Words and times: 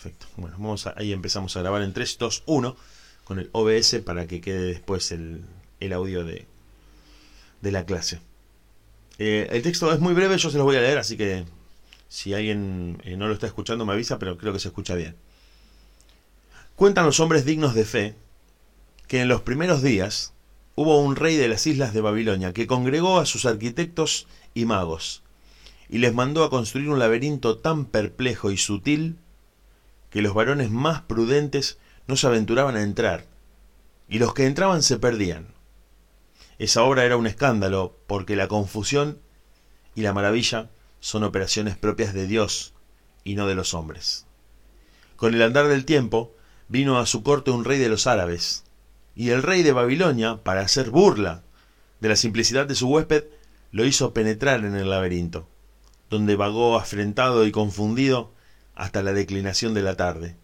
Perfecto. 0.00 0.26
Bueno, 0.36 0.54
vamos 0.60 0.86
ahí 0.86 1.12
empezamos 1.12 1.56
a 1.56 1.60
grabar 1.60 1.82
en 1.82 1.92
3, 1.92 2.18
2, 2.18 2.44
1 2.46 2.76
con 3.24 3.40
el 3.40 3.50
OBS 3.50 3.96
para 4.04 4.28
que 4.28 4.40
quede 4.40 4.62
después 4.62 5.10
el, 5.10 5.42
el 5.80 5.92
audio 5.92 6.22
de, 6.24 6.46
de 7.62 7.72
la 7.72 7.84
clase. 7.84 8.20
Eh, 9.18 9.48
el 9.50 9.60
texto 9.62 9.92
es 9.92 9.98
muy 9.98 10.14
breve, 10.14 10.38
yo 10.38 10.50
se 10.50 10.56
lo 10.56 10.62
voy 10.62 10.76
a 10.76 10.82
leer, 10.82 10.98
así 10.98 11.16
que 11.16 11.44
si 12.08 12.32
alguien 12.32 13.02
eh, 13.02 13.16
no 13.16 13.26
lo 13.26 13.34
está 13.34 13.48
escuchando 13.48 13.84
me 13.84 13.92
avisa, 13.92 14.20
pero 14.20 14.38
creo 14.38 14.52
que 14.52 14.60
se 14.60 14.68
escucha 14.68 14.94
bien. 14.94 15.16
Cuentan 16.76 17.04
los 17.04 17.18
hombres 17.18 17.44
dignos 17.44 17.74
de 17.74 17.84
fe 17.84 18.14
que 19.08 19.22
en 19.22 19.26
los 19.26 19.40
primeros 19.40 19.82
días 19.82 20.32
hubo 20.76 21.00
un 21.00 21.16
rey 21.16 21.36
de 21.36 21.48
las 21.48 21.66
islas 21.66 21.92
de 21.92 22.02
Babilonia 22.02 22.52
que 22.52 22.68
congregó 22.68 23.18
a 23.18 23.26
sus 23.26 23.46
arquitectos 23.46 24.28
y 24.54 24.64
magos 24.64 25.24
y 25.88 25.98
les 25.98 26.14
mandó 26.14 26.44
a 26.44 26.50
construir 26.50 26.88
un 26.88 27.00
laberinto 27.00 27.58
tan 27.58 27.84
perplejo 27.84 28.52
y 28.52 28.58
sutil 28.58 29.16
que 30.10 30.22
los 30.22 30.34
varones 30.34 30.70
más 30.70 31.02
prudentes 31.02 31.78
no 32.06 32.16
se 32.16 32.26
aventuraban 32.26 32.76
a 32.76 32.82
entrar, 32.82 33.26
y 34.08 34.18
los 34.18 34.34
que 34.34 34.46
entraban 34.46 34.82
se 34.82 34.98
perdían. 34.98 35.48
Esa 36.58 36.82
obra 36.82 37.04
era 37.04 37.16
un 37.16 37.26
escándalo, 37.26 37.96
porque 38.06 38.34
la 38.34 38.48
confusión 38.48 39.18
y 39.94 40.02
la 40.02 40.12
maravilla 40.12 40.70
son 41.00 41.24
operaciones 41.24 41.76
propias 41.76 42.14
de 42.14 42.26
Dios 42.26 42.74
y 43.24 43.34
no 43.34 43.46
de 43.46 43.54
los 43.54 43.74
hombres. 43.74 44.26
Con 45.16 45.34
el 45.34 45.42
andar 45.42 45.68
del 45.68 45.84
tiempo, 45.84 46.34
vino 46.68 46.98
a 46.98 47.06
su 47.06 47.22
corte 47.22 47.50
un 47.50 47.64
rey 47.64 47.78
de 47.78 47.88
los 47.88 48.06
árabes, 48.06 48.64
y 49.14 49.30
el 49.30 49.42
rey 49.42 49.62
de 49.62 49.72
Babilonia, 49.72 50.42
para 50.42 50.62
hacer 50.62 50.90
burla 50.90 51.42
de 52.00 52.08
la 52.08 52.16
simplicidad 52.16 52.66
de 52.66 52.74
su 52.74 52.88
huésped, 52.88 53.24
lo 53.70 53.84
hizo 53.84 54.14
penetrar 54.14 54.64
en 54.64 54.74
el 54.74 54.90
laberinto, 54.90 55.48
donde 56.08 56.36
vagó 56.36 56.76
afrentado 56.76 57.46
y 57.46 57.52
confundido 57.52 58.32
hasta 58.78 59.02
la 59.02 59.12
declinación 59.12 59.74
de 59.74 59.82
la 59.82 59.96
tarde. 59.96 60.36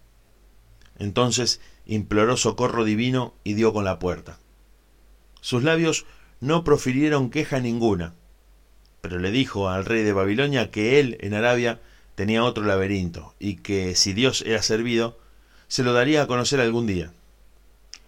Entonces 0.99 1.61
imploró 1.87 2.37
socorro 2.37 2.85
divino 2.85 3.33
y 3.45 3.55
dio 3.55 3.73
con 3.73 3.85
la 3.85 4.01
puerta. 4.01 4.39
Sus 5.41 5.63
labios 5.63 6.05
no 6.41 6.65
profirieron 6.65 7.31
queja 7.31 7.61
ninguna, 7.61 8.13
pero 9.01 9.21
le 9.21 9.31
dijo 9.31 9.69
al 9.69 9.85
rey 9.85 10.03
de 10.03 10.13
Babilonia 10.13 10.73
que 10.73 10.99
él 10.99 11.17
en 11.21 11.33
Arabia 11.33 11.81
tenía 12.17 12.43
otro 12.43 12.65
laberinto 12.65 13.35
y 13.39 13.57
que 13.57 13.95
si 13.95 14.13
Dios 14.13 14.43
era 14.45 14.63
servido, 14.63 15.17
se 15.69 15.85
lo 15.85 15.93
daría 15.93 16.23
a 16.23 16.27
conocer 16.27 16.61
algún 16.61 16.87
día. 16.87 17.13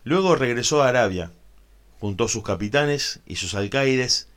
Luego 0.03 0.35
regresó 0.35 0.83
a 0.83 0.89
Arabia, 0.89 1.31
juntó 2.01 2.27
sus 2.27 2.43
capitanes 2.43 3.21
y 3.27 3.37
sus 3.37 3.55
alcaides 3.55 4.29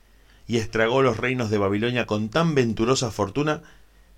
y 0.48 0.58
estragó 0.58 1.02
los 1.02 1.18
reinos 1.18 1.50
de 1.50 1.58
Babilonia 1.58 2.06
con 2.06 2.30
tan 2.30 2.54
venturosa 2.54 3.10
fortuna 3.10 3.64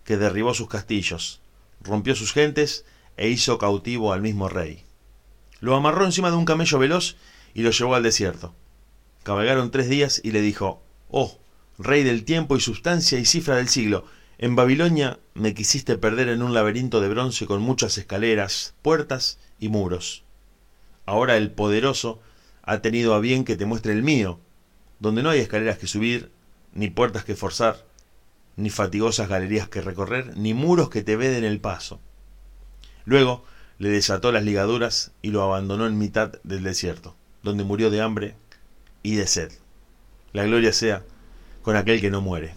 que 0.04 0.18
derribó 0.18 0.54
sus 0.54 0.68
castillos, 0.68 1.42
rompió 1.84 2.16
sus 2.16 2.34
gentes 2.34 2.86
e 3.18 3.30
hizo 3.30 3.58
cautivo 3.58 4.14
al 4.14 4.22
mismo 4.22 4.50
rey. 4.50 4.84
Lo 5.60 5.76
amarró 5.76 6.06
encima 6.06 6.32
de 6.32 6.38
un 6.38 6.46
camello 6.46 6.80
veloz 6.80 7.18
y 7.54 7.62
lo 7.62 7.72
llevó 7.72 7.96
al 7.96 8.04
desierto. 8.04 8.56
Cabalgaron 9.24 9.72
tres 9.72 9.90
días 9.90 10.22
y 10.24 10.32
le 10.32 10.42
dijo, 10.42 10.82
Oh, 11.10 11.38
rey 11.78 12.04
del 12.04 12.26
tiempo 12.26 12.56
y 12.56 12.62
sustancia 12.62 13.20
y 13.20 13.26
cifra 13.26 13.56
del 13.56 13.70
siglo, 13.70 14.06
en 14.38 14.56
Babilonia 14.56 15.20
me 15.36 15.54
quisiste 15.54 15.98
perder 15.98 16.30
en 16.30 16.42
un 16.42 16.54
laberinto 16.54 17.00
de 17.00 17.10
bronce 17.10 17.46
con 17.46 17.62
muchas 17.62 17.98
escaleras, 18.00 18.74
puertas 18.82 19.38
y 19.60 19.70
muros. 19.70 20.24
Ahora 21.06 21.38
el 21.38 21.52
poderoso 21.52 22.22
ha 22.64 22.82
tenido 22.82 23.14
a 23.14 23.20
bien 23.20 23.44
que 23.44 23.56
te 23.56 23.66
muestre 23.66 23.94
el 23.94 24.02
mío, 24.02 24.40
donde 25.00 25.22
no 25.22 25.30
hay 25.30 25.40
escaleras 25.40 25.78
que 25.78 25.88
subir, 25.88 26.32
ni 26.74 26.90
puertas 26.90 27.24
que 27.24 27.36
forzar, 27.36 27.86
ni 28.62 28.70
fatigosas 28.70 29.28
galerías 29.28 29.68
que 29.68 29.82
recorrer, 29.82 30.38
ni 30.38 30.54
muros 30.54 30.90
que 30.90 31.02
te 31.02 31.16
veden 31.16 31.44
el 31.44 31.60
paso. 31.60 32.00
Luego 33.06 33.44
le 33.80 33.90
desató 33.90 34.32
las 34.32 34.44
ligaduras 34.44 35.12
y 35.22 35.32
lo 35.32 35.42
abandonó 35.42 35.88
en 35.88 35.98
mitad 35.98 36.34
del 36.44 36.64
desierto, 36.64 37.16
donde 37.42 37.64
murió 37.64 37.90
de 37.90 38.02
hambre 38.02 38.36
y 39.02 39.16
de 39.16 39.26
sed. 39.26 39.52
La 40.34 40.46
gloria 40.46 40.72
sea 40.72 41.04
con 41.64 41.76
aquel 41.76 42.00
que 42.00 42.12
no 42.12 42.22
muere. 42.22 42.54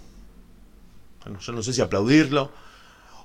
Bueno, 1.24 1.40
yo 1.40 1.52
no 1.52 1.62
sé 1.62 1.72
si 1.72 1.80
aplaudirlo 1.80 2.52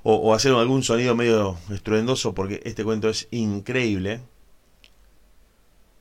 o, 0.03 0.15
o 0.15 0.33
hacer 0.33 0.53
algún 0.53 0.83
sonido 0.83 1.15
medio 1.15 1.57
estruendoso 1.69 2.33
porque 2.33 2.61
este 2.63 2.85
cuento 2.85 3.09
es 3.09 3.27
increíble. 3.31 4.21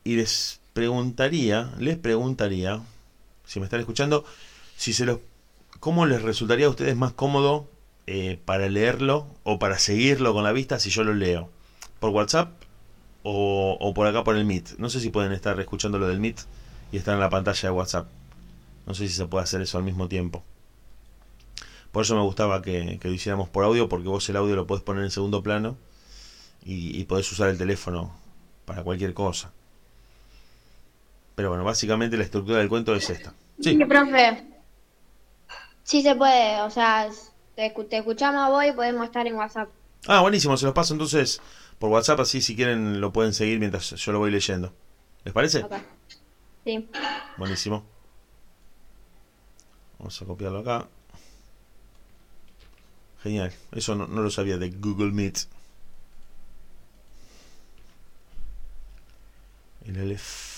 Y 0.04 0.14
les 0.14 0.60
preguntaría, 0.72 1.74
les 1.78 1.98
preguntaría, 1.98 2.80
si 3.44 3.58
me 3.58 3.66
están 3.66 3.80
escuchando, 3.80 4.24
si 4.76 4.92
se 4.92 5.04
los 5.04 5.18
¿Cómo 5.80 6.06
les 6.06 6.22
resultaría 6.22 6.66
a 6.66 6.70
ustedes 6.70 6.96
más 6.96 7.12
cómodo 7.12 7.68
eh, 8.06 8.40
para 8.44 8.68
leerlo 8.68 9.28
o 9.44 9.58
para 9.58 9.78
seguirlo 9.78 10.32
con 10.32 10.42
la 10.42 10.52
vista 10.52 10.80
si 10.80 10.90
yo 10.90 11.04
lo 11.04 11.14
leo? 11.14 11.50
¿Por 12.00 12.10
WhatsApp 12.10 12.50
o, 13.22 13.92
por 13.94 14.06
acá 14.06 14.24
por 14.24 14.36
el 14.36 14.44
Meet? 14.44 14.78
No 14.78 14.90
sé 14.90 15.00
si 15.00 15.10
pueden 15.10 15.32
estar 15.32 15.58
escuchando 15.60 15.98
lo 15.98 16.08
del 16.08 16.18
Meet 16.18 16.40
y 16.90 16.96
estar 16.96 17.14
en 17.14 17.20
la 17.20 17.30
pantalla 17.30 17.60
de 17.60 17.70
WhatsApp. 17.70 18.08
No 18.86 18.94
sé 18.94 19.06
si 19.06 19.14
se 19.14 19.26
puede 19.26 19.44
hacer 19.44 19.60
eso 19.60 19.78
al 19.78 19.84
mismo 19.84 20.08
tiempo. 20.08 20.42
Por 21.92 22.02
eso 22.02 22.16
me 22.16 22.22
gustaba 22.22 22.60
que, 22.60 22.98
lo 23.00 23.12
hiciéramos 23.12 23.48
por 23.48 23.64
audio, 23.64 23.88
porque 23.88 24.08
vos 24.08 24.28
el 24.28 24.36
audio 24.36 24.56
lo 24.56 24.66
podés 24.66 24.82
poner 24.82 25.04
en 25.04 25.10
segundo 25.10 25.42
plano 25.42 25.76
y, 26.64 27.04
podés 27.04 27.30
usar 27.30 27.50
el 27.50 27.58
teléfono 27.58 28.12
para 28.64 28.82
cualquier 28.82 29.14
cosa. 29.14 29.52
Pero 31.36 31.50
bueno, 31.50 31.62
básicamente 31.62 32.16
la 32.16 32.24
estructura 32.24 32.58
del 32.58 32.68
cuento 32.68 32.94
es 32.96 33.08
esta. 33.10 33.32
Sí, 33.60 33.76
profe. 33.84 34.47
Sí 35.88 36.02
se 36.02 36.14
puede, 36.14 36.60
o 36.60 36.68
sea, 36.68 37.08
te, 37.54 37.72
escuchamos 37.96 38.42
a 38.42 38.50
vos 38.50 38.62
y 38.62 38.72
podemos 38.72 39.06
estar 39.06 39.26
en 39.26 39.36
WhatsApp. 39.36 39.70
Ah, 40.06 40.20
buenísimo, 40.20 40.54
se 40.58 40.66
los 40.66 40.74
paso 40.74 40.92
entonces 40.92 41.40
por 41.78 41.88
WhatsApp, 41.88 42.20
así 42.20 42.42
si 42.42 42.54
quieren 42.54 43.00
lo 43.00 43.10
pueden 43.10 43.32
seguir 43.32 43.58
mientras 43.58 43.92
yo 43.92 44.12
lo 44.12 44.18
voy 44.18 44.30
leyendo. 44.30 44.74
¿Les 45.24 45.32
parece? 45.32 45.64
Sí. 46.62 46.86
Buenísimo. 47.38 47.86
Vamos 49.98 50.20
a 50.20 50.26
copiarlo 50.26 50.58
acá. 50.58 50.86
Genial, 53.22 53.50
eso 53.72 53.94
no, 53.94 54.06
no 54.06 54.20
lo 54.20 54.28
sabía 54.28 54.58
de 54.58 54.68
Google 54.68 55.12
Meet. 55.12 55.38
El 59.86 59.96
elef 59.96 60.57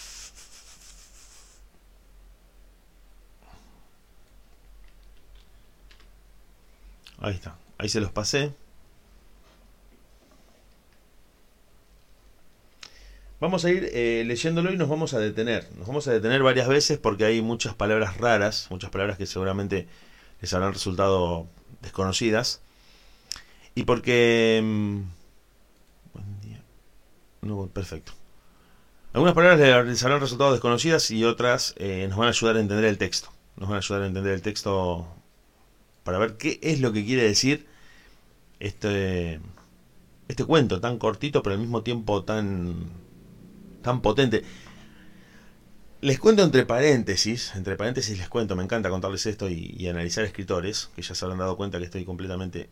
Ahí 7.20 7.34
está. 7.34 7.56
Ahí 7.78 7.88
se 7.88 8.00
los 8.00 8.10
pasé. 8.10 8.52
Vamos 13.40 13.64
a 13.64 13.70
ir 13.70 13.88
eh, 13.94 14.22
leyéndolo 14.26 14.70
y 14.72 14.76
nos 14.76 14.88
vamos 14.88 15.14
a 15.14 15.18
detener. 15.18 15.66
Nos 15.78 15.86
vamos 15.86 16.06
a 16.08 16.12
detener 16.12 16.42
varias 16.42 16.68
veces 16.68 16.98
porque 16.98 17.24
hay 17.24 17.40
muchas 17.40 17.74
palabras 17.74 18.18
raras, 18.18 18.66
muchas 18.70 18.90
palabras 18.90 19.16
que 19.16 19.26
seguramente 19.26 19.88
les 20.40 20.52
habrán 20.52 20.74
resultado 20.74 21.46
desconocidas. 21.80 22.60
Y 23.74 23.84
porque... 23.84 24.60
Mm, 24.62 25.00
buen 26.12 26.40
día. 26.42 26.62
No, 27.40 27.66
perfecto. 27.68 28.12
Algunas 29.14 29.34
palabras 29.34 29.86
les 29.86 30.02
habrán 30.04 30.20
resultado 30.20 30.52
desconocidas 30.52 31.10
y 31.10 31.24
otras 31.24 31.74
eh, 31.78 32.06
nos 32.08 32.18
van 32.18 32.26
a 32.28 32.30
ayudar 32.30 32.56
a 32.56 32.60
entender 32.60 32.84
el 32.84 32.98
texto. 32.98 33.30
Nos 33.56 33.68
van 33.68 33.76
a 33.76 33.78
ayudar 33.78 34.02
a 34.02 34.06
entender 34.06 34.34
el 34.34 34.42
texto 34.42 35.08
para 36.04 36.18
ver 36.18 36.36
qué 36.36 36.58
es 36.62 36.80
lo 36.80 36.92
que 36.92 37.04
quiere 37.04 37.22
decir 37.22 37.66
este, 38.60 39.40
este 40.28 40.44
cuento 40.44 40.80
tan 40.80 40.98
cortito 40.98 41.42
pero 41.42 41.54
al 41.54 41.60
mismo 41.60 41.82
tiempo 41.82 42.24
tan, 42.24 42.90
tan 43.82 44.02
potente. 44.02 44.44
Les 46.02 46.18
cuento 46.18 46.42
entre 46.42 46.64
paréntesis, 46.64 47.54
entre 47.56 47.76
paréntesis 47.76 48.16
les 48.16 48.30
cuento, 48.30 48.56
me 48.56 48.62
encanta 48.64 48.88
contarles 48.88 49.26
esto 49.26 49.50
y, 49.50 49.86
analizar 49.86 50.24
escritores, 50.24 50.88
que 50.96 51.02
ya 51.02 51.14
se 51.14 51.24
habrán 51.26 51.40
dado 51.40 51.58
cuenta 51.58 51.78
que 51.78 51.84
estoy 51.84 52.06
completamente 52.06 52.70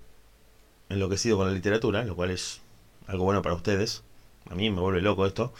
enloquecido 0.88 1.36
con 1.36 1.46
la 1.46 1.52
literatura, 1.52 2.04
lo 2.04 2.16
cual 2.16 2.30
es 2.30 2.62
algo 3.06 3.24
bueno 3.24 3.42
para 3.42 3.54
ustedes. 3.54 4.02
A 4.48 4.54
mí 4.54 4.70
me 4.70 4.80
vuelve 4.80 5.02
loco 5.02 5.26
esto, 5.26 5.52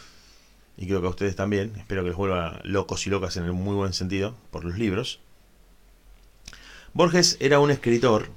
y 0.77 0.87
creo 0.87 1.01
que 1.01 1.07
a 1.07 1.11
ustedes 1.11 1.35
también. 1.35 1.75
Espero 1.77 2.01
que 2.01 2.09
les 2.09 2.17
vuelva 2.17 2.59
locos 2.63 3.05
y 3.05 3.11
locas 3.11 3.37
en 3.37 3.43
el 3.43 3.53
muy 3.53 3.75
buen 3.75 3.93
sentido, 3.93 4.35
por 4.49 4.65
los 4.65 4.79
libros. 4.79 5.19
Borges 6.93 7.37
era 7.39 7.59
un 7.59 7.71
escritor, 7.71 8.29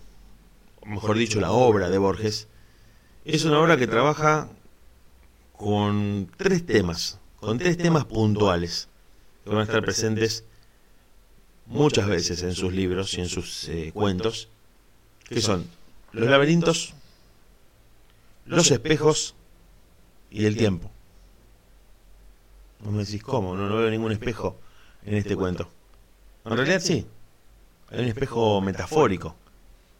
mejor 0.84 1.16
dicho, 1.16 1.40
la 1.40 1.52
obra 1.52 1.88
de 1.88 1.98
Borges, 1.98 2.48
es 3.24 3.44
una 3.44 3.58
obra 3.60 3.76
que 3.76 3.86
trabaja 3.86 4.48
con 5.56 6.30
tres 6.36 6.66
temas, 6.66 7.18
con 7.40 7.58
tres 7.58 7.78
temas 7.78 8.04
puntuales, 8.04 8.88
que 9.44 9.50
van 9.50 9.60
a 9.60 9.62
estar 9.62 9.82
presentes 9.82 10.44
muchas 11.66 12.06
veces 12.06 12.42
en 12.42 12.54
sus 12.54 12.72
libros 12.72 13.14
y 13.14 13.20
en 13.20 13.28
sus 13.28 13.68
eh, 13.68 13.90
cuentos, 13.94 14.48
que 15.28 15.40
son 15.40 15.66
los 16.12 16.28
laberintos, 16.28 16.94
los 18.44 18.70
espejos 18.70 19.34
y 20.30 20.44
el 20.44 20.56
tiempo. 20.56 20.90
No 22.84 22.90
me 22.90 23.04
decís 23.04 23.22
cómo, 23.22 23.56
no, 23.56 23.68
no 23.68 23.76
veo 23.76 23.90
ningún 23.90 24.12
espejo 24.12 24.58
en 25.04 25.14
este 25.14 25.36
cuento. 25.36 25.70
En 26.44 26.56
realidad 26.56 26.80
sí, 26.80 27.06
hay 27.92 28.00
un 28.00 28.08
espejo 28.08 28.60
metafórico, 28.60 29.36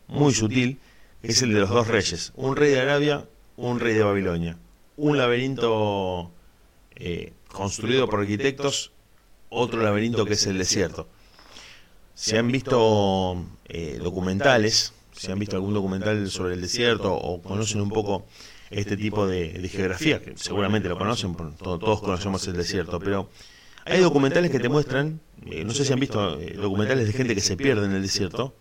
muy 0.08 0.32
sutil, 0.32 0.78
que 1.20 1.28
es 1.28 1.42
el 1.42 1.52
de 1.52 1.60
los 1.60 1.70
dos 1.70 1.88
reyes, 1.88 2.32
un 2.36 2.56
rey 2.56 2.70
de 2.70 2.80
Arabia, 2.80 3.26
un 3.56 3.80
rey 3.80 3.94
de 3.94 4.02
Babilonia. 4.02 4.56
Un 4.96 5.18
laberinto 5.18 6.30
eh, 6.96 7.32
construido 7.48 8.08
por 8.08 8.20
arquitectos, 8.20 8.92
otro 9.50 9.82
laberinto 9.82 10.24
que 10.24 10.34
es 10.34 10.46
el 10.46 10.58
desierto. 10.58 11.06
Si 12.14 12.36
han 12.36 12.48
visto 12.48 13.44
eh, 13.68 13.98
documentales, 14.02 14.92
si 15.12 15.30
han 15.30 15.38
visto 15.38 15.56
algún 15.56 15.74
documental 15.74 16.30
sobre 16.30 16.54
el 16.54 16.62
desierto 16.62 17.14
o 17.14 17.42
conocen 17.42 17.80
un 17.80 17.90
poco 17.90 18.26
este 18.70 18.96
tipo 18.96 19.26
de, 19.26 19.68
geografía, 19.68 20.20
que 20.22 20.36
seguramente 20.36 20.88
lo 20.88 20.96
conocen, 20.96 21.36
todos 21.58 22.00
conocemos 22.00 22.46
el 22.48 22.54
desierto, 22.54 22.98
pero 22.98 23.28
hay 23.84 24.00
documentales 24.00 24.50
que 24.50 24.58
te 24.58 24.69
muestran, 24.69 25.20
eh, 25.46 25.64
no 25.64 25.73
sé 25.73 25.84
si 25.84 25.93
han 25.93 26.00
visto 26.00 26.40
eh, 26.40 26.55
documentales 26.56 27.06
de 27.06 27.12
gente 27.12 27.34
que 27.34 27.40
se 27.40 27.56
pierde 27.56 27.87
en 27.87 27.93
el 27.93 28.02
desierto, 28.02 28.55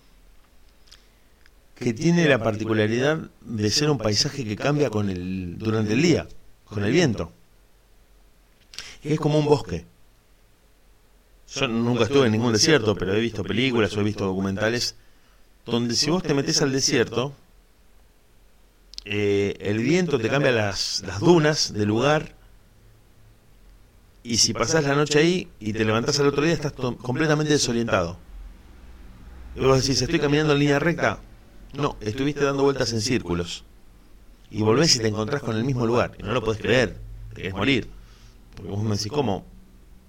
que 1.75 1.93
tiene 1.93 2.27
la 2.27 2.41
particularidad 2.41 3.19
de 3.41 3.69
ser 3.71 3.89
un 3.89 3.97
paisaje 3.97 4.43
que 4.45 4.55
cambia 4.55 4.89
con 4.89 5.09
el, 5.09 5.57
durante 5.57 5.93
el 5.93 6.01
día, 6.01 6.27
con 6.65 6.83
el 6.83 6.91
viento. 6.91 7.31
es 9.03 9.19
como 9.19 9.39
un 9.39 9.45
bosque. 9.45 9.85
Yo 11.53 11.67
nunca 11.67 12.03
estuve 12.03 12.27
en 12.27 12.31
ningún 12.31 12.53
desierto, 12.53 12.95
pero 12.95 13.13
he 13.13 13.19
visto 13.19 13.43
películas 13.43 13.95
o 13.97 14.01
he 14.01 14.03
visto 14.03 14.25
documentales 14.25 14.95
donde 15.65 15.95
si 15.95 16.09
vos 16.09 16.23
te 16.23 16.33
metes 16.33 16.61
al 16.61 16.71
desierto, 16.71 17.33
eh, 19.05 19.55
el 19.59 19.79
viento 19.79 20.19
te 20.19 20.29
cambia 20.29 20.51
las, 20.51 21.03
las 21.05 21.19
dunas 21.19 21.73
del 21.73 21.87
lugar 21.87 22.35
y 24.23 24.37
si 24.37 24.53
pasás 24.53 24.83
la 24.83 24.95
noche 24.95 25.19
ahí 25.19 25.47
y 25.59 25.73
te 25.73 25.83
levantás 25.83 26.19
al 26.19 26.27
otro 26.27 26.43
día 26.43 26.53
estás 26.53 26.73
completamente 26.73 27.53
desorientado. 27.53 28.17
Y 29.55 29.61
vos 29.61 29.81
decís, 29.81 30.01
¿estoy 30.01 30.19
caminando 30.19 30.53
en 30.53 30.59
línea 30.59 30.79
recta? 30.79 31.19
No, 31.73 31.97
estuviste 32.01 32.43
dando 32.43 32.63
vueltas 32.63 32.93
en 32.93 33.01
círculos. 33.01 33.65
Y 34.49 34.61
volvés 34.61 34.95
y 34.95 34.99
te 34.99 35.07
encontrás 35.07 35.41
con 35.41 35.55
el 35.55 35.63
mismo 35.63 35.85
lugar. 35.85 36.11
Y 36.19 36.23
no 36.23 36.33
lo 36.33 36.43
podés 36.43 36.61
creer, 36.61 36.97
te 37.29 37.35
querés 37.35 37.53
morir. 37.53 37.89
Porque 38.55 38.71
vos 38.71 38.83
me 38.83 38.95
decís, 38.95 39.11
¿cómo? 39.11 39.45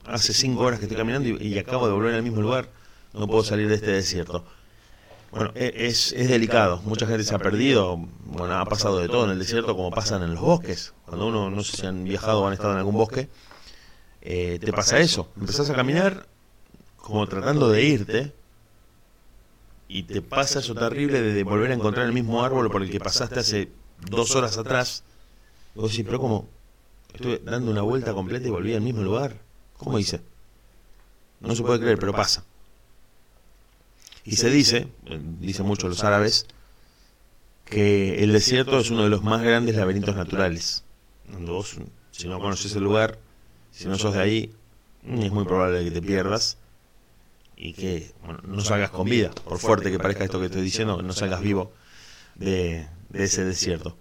Hace 0.05 0.33
cinco 0.33 0.65
horas 0.65 0.79
que 0.79 0.87
estoy 0.87 0.99
caminando 0.99 1.29
y, 1.29 1.59
acabo 1.59 1.87
de 1.87 1.93
volver 1.93 2.15
al 2.15 2.23
mismo 2.23 2.43
lugar, 2.43 2.71
no 3.15 3.27
puedo 3.29 3.45
salir 3.45 3.69
de 3.69 3.77
este 3.77 3.93
desierto. 3.93 4.45
Bueno, 5.31 5.53
e, 5.55 5.87
es, 5.87 6.13
es 6.13 6.29
delicado. 6.29 6.83
Mucha 6.85 7.07
gente 7.07 7.25
se 7.25 7.35
ha 7.35 7.39
perdido. 7.39 7.97
Bueno, 8.27 8.55
ha 8.55 8.65
pasado 8.67 8.99
de 8.99 9.09
todo 9.09 9.25
en 9.25 9.31
el 9.31 9.39
desierto, 9.39 9.77
como 9.77 9.91
pasan 9.91 10.23
en 10.23 10.35
los 10.35 10.43
bosques. 10.43 10.93
Cuando 11.07 11.29
uno, 11.29 11.51
no 11.51 11.63
sé 11.63 11.77
si 11.77 11.87
han 11.87 12.05
viajado 12.05 12.43
o 12.43 12.47
han 12.47 12.53
estado 12.53 12.73
en 12.73 12.79
algún 12.79 12.95
bosque, 12.95 13.29
eh, 14.23 14.59
te 14.61 14.73
pasa 14.73 14.99
eso. 14.99 15.29
Empezás 15.39 15.69
a 15.71 15.75
caminar 15.75 16.27
como 16.97 17.27
tratando 17.27 17.69
de 17.69 17.83
irte 17.83 18.33
y 19.89 20.05
te 20.05 20.23
pasa 20.23 20.61
eso 20.61 20.75
terrible 20.75 21.21
de 21.21 21.43
volver 21.43 21.73
a 21.73 21.75
encontrar 21.75 22.07
el 22.07 22.13
mismo 22.13 22.43
árbol 22.45 22.71
por 22.71 22.83
el 22.83 22.91
que 22.91 23.01
pasaste 23.01 23.41
hace 23.41 23.69
dos 24.09 24.35
horas 24.37 24.57
atrás. 24.57 25.03
Vos 25.75 25.91
decís, 25.91 26.07
pero 26.07 26.21
como 26.21 26.49
estuve 27.13 27.41
dando 27.45 27.71
una 27.71 27.83
vuelta 27.83 28.15
completa 28.15 28.47
y 28.47 28.51
volví 28.51 28.75
al 28.75 28.81
mismo 28.81 29.03
lugar. 29.03 29.37
¿Cómo 29.77 29.99
hice? 29.99 30.21
No 31.41 31.57
se 31.57 31.63
puede 31.63 31.81
creer, 31.81 31.99
pero 31.99 32.13
pasa. 32.13 32.45
Y 34.25 34.37
se 34.37 34.49
dice, 34.51 34.89
eh, 35.07 35.21
dicen 35.41 35.67
mucho 35.67 35.89
los 35.89 36.05
árabes, 36.05 36.47
que 37.65 38.23
el 38.23 38.33
desierto 38.33 38.79
es 38.79 38.91
uno 38.91 39.03
de 39.03 39.11
los 39.11 39.25
más 39.25 39.43
grandes 39.43 39.75
laberintos 39.75 40.15
naturales. 40.15 40.85
vos, 41.27 41.77
si 42.13 42.29
no 42.29 42.39
conoces 42.39 42.77
el 42.77 42.85
lugar, 42.85 43.19
si 43.73 43.89
no 43.89 43.99
sos 43.99 44.15
de 44.15 44.21
ahí, 44.21 44.55
es 45.05 45.33
muy 45.33 45.45
probable 45.45 45.83
que 45.83 45.91
te 45.91 46.03
pierdas 46.03 46.59
y 47.57 47.73
que 47.73 48.13
no 48.45 48.61
salgas 48.61 48.91
con 48.91 49.09
vida, 49.09 49.31
por 49.45 49.59
fuerte 49.59 49.91
que 49.91 49.99
parezca 49.99 50.25
esto 50.25 50.39
que 50.39 50.47
estoy 50.47 50.63
diciendo, 50.63 51.03
no 51.03 51.13
salgas 51.13 51.41
vivo 51.41 51.73
de, 52.35 52.87
ese 53.13 53.45
desierto. 53.45 53.97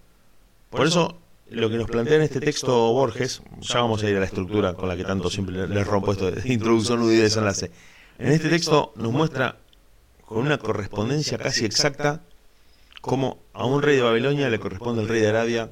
Por 0.70 0.86
eso, 0.86 1.18
lo 1.50 1.68
que 1.70 1.76
nos 1.76 1.88
plantea 1.88 2.16
en 2.16 2.22
este 2.22 2.40
texto 2.40 2.92
Borges, 2.92 3.42
ya 3.60 3.80
vamos 3.80 4.02
a 4.02 4.08
ir 4.08 4.16
a 4.16 4.20
la 4.20 4.26
estructura 4.26 4.74
con 4.74 4.88
la 4.88 4.96
que 4.96 5.04
tanto 5.04 5.30
siempre 5.30 5.66
les 5.66 5.86
rompo 5.86 6.12
esto 6.12 6.30
de 6.30 6.52
introducción, 6.52 7.02
y 7.04 7.16
desenlace. 7.16 7.70
En 8.18 8.32
este 8.32 8.48
texto 8.48 8.92
nos 8.96 9.12
muestra 9.12 9.58
con 10.24 10.38
una 10.38 10.58
correspondencia 10.58 11.38
casi 11.38 11.64
exacta 11.64 12.22
como 13.00 13.38
a 13.52 13.66
un 13.66 13.82
rey 13.82 13.96
de 13.96 14.02
Babilonia 14.02 14.48
le 14.48 14.60
corresponde 14.60 15.02
el 15.02 15.08
rey 15.08 15.20
de 15.20 15.28
Arabia 15.28 15.70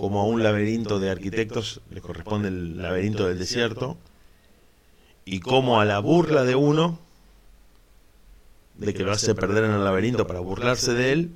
como 0.00 0.22
a 0.22 0.24
un 0.24 0.42
laberinto 0.42 0.98
de 0.98 1.10
arquitectos 1.10 1.82
le 1.90 2.00
corresponde 2.00 2.48
el 2.48 2.80
laberinto 2.80 3.26
del 3.28 3.38
desierto, 3.38 3.98
y 5.26 5.40
como 5.40 5.78
a 5.78 5.84
la 5.84 5.98
burla 5.98 6.44
de 6.44 6.54
uno, 6.54 6.98
de 8.76 8.94
que 8.94 9.02
lo 9.02 9.12
hace 9.12 9.34
perder 9.34 9.64
en 9.64 9.72
el 9.72 9.84
laberinto 9.84 10.26
para 10.26 10.40
burlarse 10.40 10.94
de 10.94 11.12
él, 11.12 11.32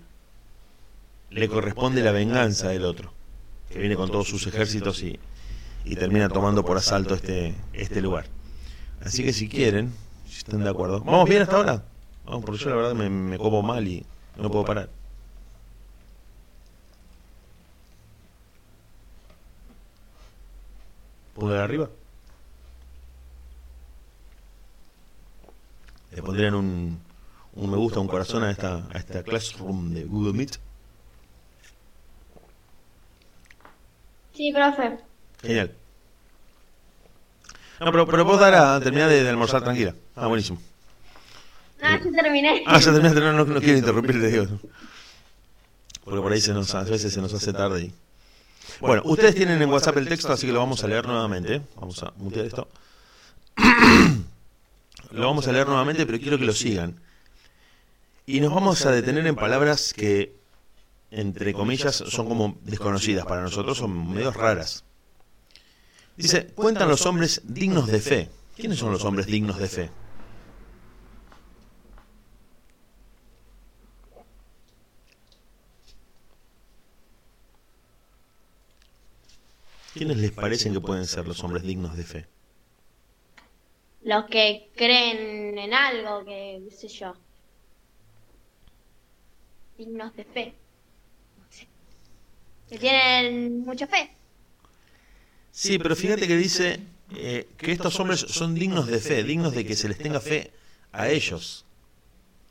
le 1.28 1.46
corresponde 1.46 2.02
la 2.02 2.12
venganza 2.12 2.69
del 2.69 2.87
otro, 2.87 3.12
que 3.69 3.78
viene 3.78 3.96
con 3.96 4.11
todos 4.11 4.28
sus 4.28 4.46
ejércitos 4.46 5.02
y, 5.02 5.20
y 5.84 5.96
termina 5.96 6.31
tomando 6.31 6.64
por 6.64 6.78
asalto 6.78 7.14
este, 7.14 7.55
este 7.75 8.00
lugar. 8.00 8.25
Así 9.05 9.22
que 9.25 9.34
si 9.34 9.46
quieren, 9.46 9.93
si 10.26 10.38
están 10.38 10.64
de 10.64 10.70
acuerdo, 10.70 11.00
¿vamos 11.00 11.28
bien 11.28 11.43
hasta 11.43 11.56
ahora? 11.56 11.84
Vamos, 12.25 12.46
porque 12.46 12.64
yo 12.64 12.70
la 12.70 12.76
verdad 12.76 12.94
me, 12.94 13.11
me 13.11 13.37
mal 13.37 13.87
y 13.87 14.06
no 14.38 14.50
puedo 14.50 14.64
parar. 14.64 14.88
Pulgar 21.35 21.61
arriba. 21.61 21.91
Le 26.13 26.23
pondrían 26.23 26.55
un, 26.55 27.01
un 27.55 27.71
me 27.71 27.77
gusta, 27.77 28.01
un 28.01 28.07
corazón 28.07 28.45
a 28.45 28.51
esta, 28.51 28.87
a 28.93 28.99
esta 28.99 29.23
Classroom 29.23 29.93
de 29.93 30.05
Google 30.05 30.33
Meet. 30.33 30.59
Sí, 34.33 34.53
profe. 34.53 34.99
Genial. 35.43 35.75
No, 37.81 37.91
pero, 37.91 38.07
pero 38.07 38.25
vos 38.25 38.41
dar 38.41 38.55
a 38.55 38.81
terminar 38.81 39.09
de, 39.09 39.29
almorzar 39.29 39.63
tranquila. 39.63 39.95
Ah, 40.15 40.27
buenísimo. 40.27 40.61
Ah, 41.83 41.99
ya 42.03 42.23
terminé. 42.23 42.63
Ah, 42.67 42.79
ya 42.79 42.93
terminaste, 42.93 43.21
no, 43.21 43.33
no, 43.33 43.45
no 43.45 43.61
quiero 43.61 43.79
interrumpirte, 43.79 44.29
digo. 44.29 44.47
Porque 46.05 46.21
por 46.21 46.33
ahí 46.33 46.41
se 46.41 46.53
nos, 46.53 46.75
a 46.75 46.85
veces 46.85 47.13
se 47.13 47.21
nos 47.21 47.35
hace 47.35 47.53
tarde 47.53 47.83
y... 47.83 47.95
Bueno, 48.81 49.02
ustedes 49.05 49.34
tienen 49.34 49.61
en 49.61 49.70
WhatsApp 49.70 49.96
el 49.99 50.08
texto, 50.08 50.32
así 50.32 50.46
que 50.46 50.52
lo 50.52 50.58
vamos 50.58 50.82
a 50.84 50.88
leer 50.88 51.06
nuevamente. 51.06 51.62
Vamos 51.76 52.02
a 52.02 52.12
mutear 52.16 52.46
esto. 52.46 52.69
lo 55.12 55.26
vamos 55.26 55.46
a 55.46 55.52
leer 55.52 55.66
nuevamente, 55.66 56.06
pero 56.06 56.19
quiero 56.19 56.38
que 56.38 56.44
lo 56.44 56.52
sigan. 56.52 57.00
Y 58.26 58.40
nos 58.40 58.55
vamos 58.55 58.84
a 58.87 58.90
detener 58.90 59.26
en 59.26 59.37
palabras 59.37 59.93
que, 59.93 60.34
entre 61.11 61.52
comillas, 61.52 61.96
son 61.96 62.26
como 62.26 62.58
desconocidas 62.62 63.26
para 63.26 63.43
nosotros, 63.43 63.78
son 63.78 64.12
medio 64.12 64.31
raras. 64.31 64.85
Dice, 66.16 66.47
cuentan 66.54 66.88
los 66.88 67.04
hombres 67.06 67.42
dignos 67.44 67.87
de 67.88 68.00
fe. 68.00 68.30
¿Quiénes 68.56 68.78
son 68.78 68.92
los 68.92 69.04
hombres 69.04 69.26
dignos 69.26 69.59
de 69.59 69.68
fe? 69.68 69.90
¿Quiénes 79.95 80.17
les 80.17 80.33
parecen 80.33 80.73
que 80.73 80.81
pueden 80.81 81.07
ser 81.07 81.29
los 81.29 81.43
hombres 81.45 81.63
dignos 81.63 81.97
de 81.97 82.03
fe? 82.03 82.27
Los 84.03 84.25
que 84.25 84.69
creen 84.75 85.57
en 85.57 85.73
algo, 85.73 86.25
que 86.25 86.63
qué 86.69 86.75
sé 86.75 86.89
yo. 86.89 87.15
Dignos 89.79 90.15
de 90.17 90.25
fe. 90.25 90.55
Que 92.69 92.79
tienen 92.79 93.61
mucha 93.61 93.87
fe. 93.87 94.11
Sí, 95.53 95.79
pero 95.79 95.95
fíjate 95.95 96.27
que 96.27 96.37
dice 96.37 96.81
eh, 97.15 97.47
que 97.57 97.71
estos 97.71 97.99
hombres 98.01 98.19
son 98.19 98.57
dignos 98.57 98.89
de 98.89 98.99
fe, 98.99 99.23
dignos 99.23 99.55
de 99.55 99.65
que 99.65 99.77
se 99.77 99.89
les 99.89 99.99
tenga 99.99 100.19
fe 100.19 100.51
a 100.91 101.09
ellos. 101.09 101.65